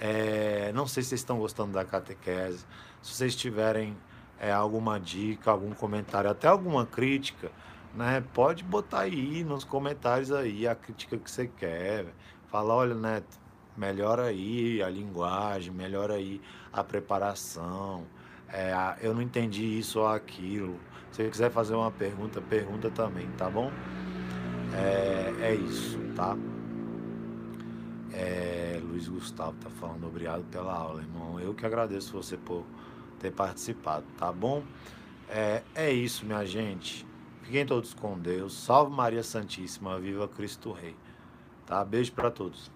É, 0.00 0.72
não 0.72 0.86
sei 0.86 1.02
se 1.02 1.10
vocês 1.10 1.20
estão 1.20 1.38
gostando 1.38 1.72
da 1.72 1.84
catequese. 1.84 2.64
Se 3.02 3.14
vocês 3.14 3.34
tiverem 3.34 3.96
é, 4.38 4.52
alguma 4.52 4.98
dica, 4.98 5.50
algum 5.50 5.72
comentário, 5.72 6.30
até 6.30 6.48
alguma 6.48 6.86
crítica, 6.86 7.50
né? 7.94 8.22
Pode 8.32 8.62
botar 8.62 9.00
aí 9.00 9.44
nos 9.44 9.64
comentários 9.64 10.32
aí 10.32 10.66
a 10.66 10.74
crítica 10.74 11.18
que 11.18 11.30
você 11.30 11.48
quer. 11.48 12.06
Fala, 12.46 12.74
olha, 12.74 12.94
Neto, 12.94 13.38
melhora 13.76 14.24
aí 14.26 14.82
a 14.82 14.88
linguagem, 14.88 15.72
melhora 15.72 16.14
aí 16.14 16.40
a 16.72 16.82
preparação. 16.84 18.06
É, 18.48 18.72
eu 19.00 19.12
não 19.12 19.22
entendi 19.22 19.78
isso 19.78 20.00
ou 20.00 20.08
aquilo. 20.08 20.78
Se 21.10 21.22
você 21.22 21.30
quiser 21.30 21.50
fazer 21.50 21.74
uma 21.74 21.90
pergunta, 21.90 22.40
pergunta 22.40 22.90
também, 22.90 23.28
tá 23.36 23.50
bom? 23.50 23.72
É, 24.74 25.34
é 25.40 25.54
isso, 25.54 25.98
tá? 26.14 26.36
É, 28.12 28.80
Luiz 28.82 29.08
Gustavo 29.08 29.56
tá 29.60 29.70
falando, 29.70 30.06
obrigado 30.06 30.44
pela 30.50 30.72
aula, 30.72 31.00
irmão. 31.00 31.40
Eu 31.40 31.54
que 31.54 31.66
agradeço 31.66 32.12
você 32.12 32.36
por 32.36 32.64
ter 33.18 33.32
participado, 33.32 34.04
tá 34.16 34.32
bom? 34.32 34.62
É, 35.28 35.62
é 35.74 35.92
isso, 35.92 36.24
minha 36.24 36.44
gente. 36.44 37.06
Fiquem 37.42 37.66
todos 37.66 37.94
com 37.94 38.18
Deus. 38.18 38.52
Salve 38.52 38.94
Maria 38.94 39.22
Santíssima, 39.22 39.98
viva 39.98 40.28
Cristo 40.28 40.72
Rei. 40.72 40.94
Tá? 41.66 41.84
Beijo 41.84 42.12
para 42.12 42.30
todos. 42.30 42.70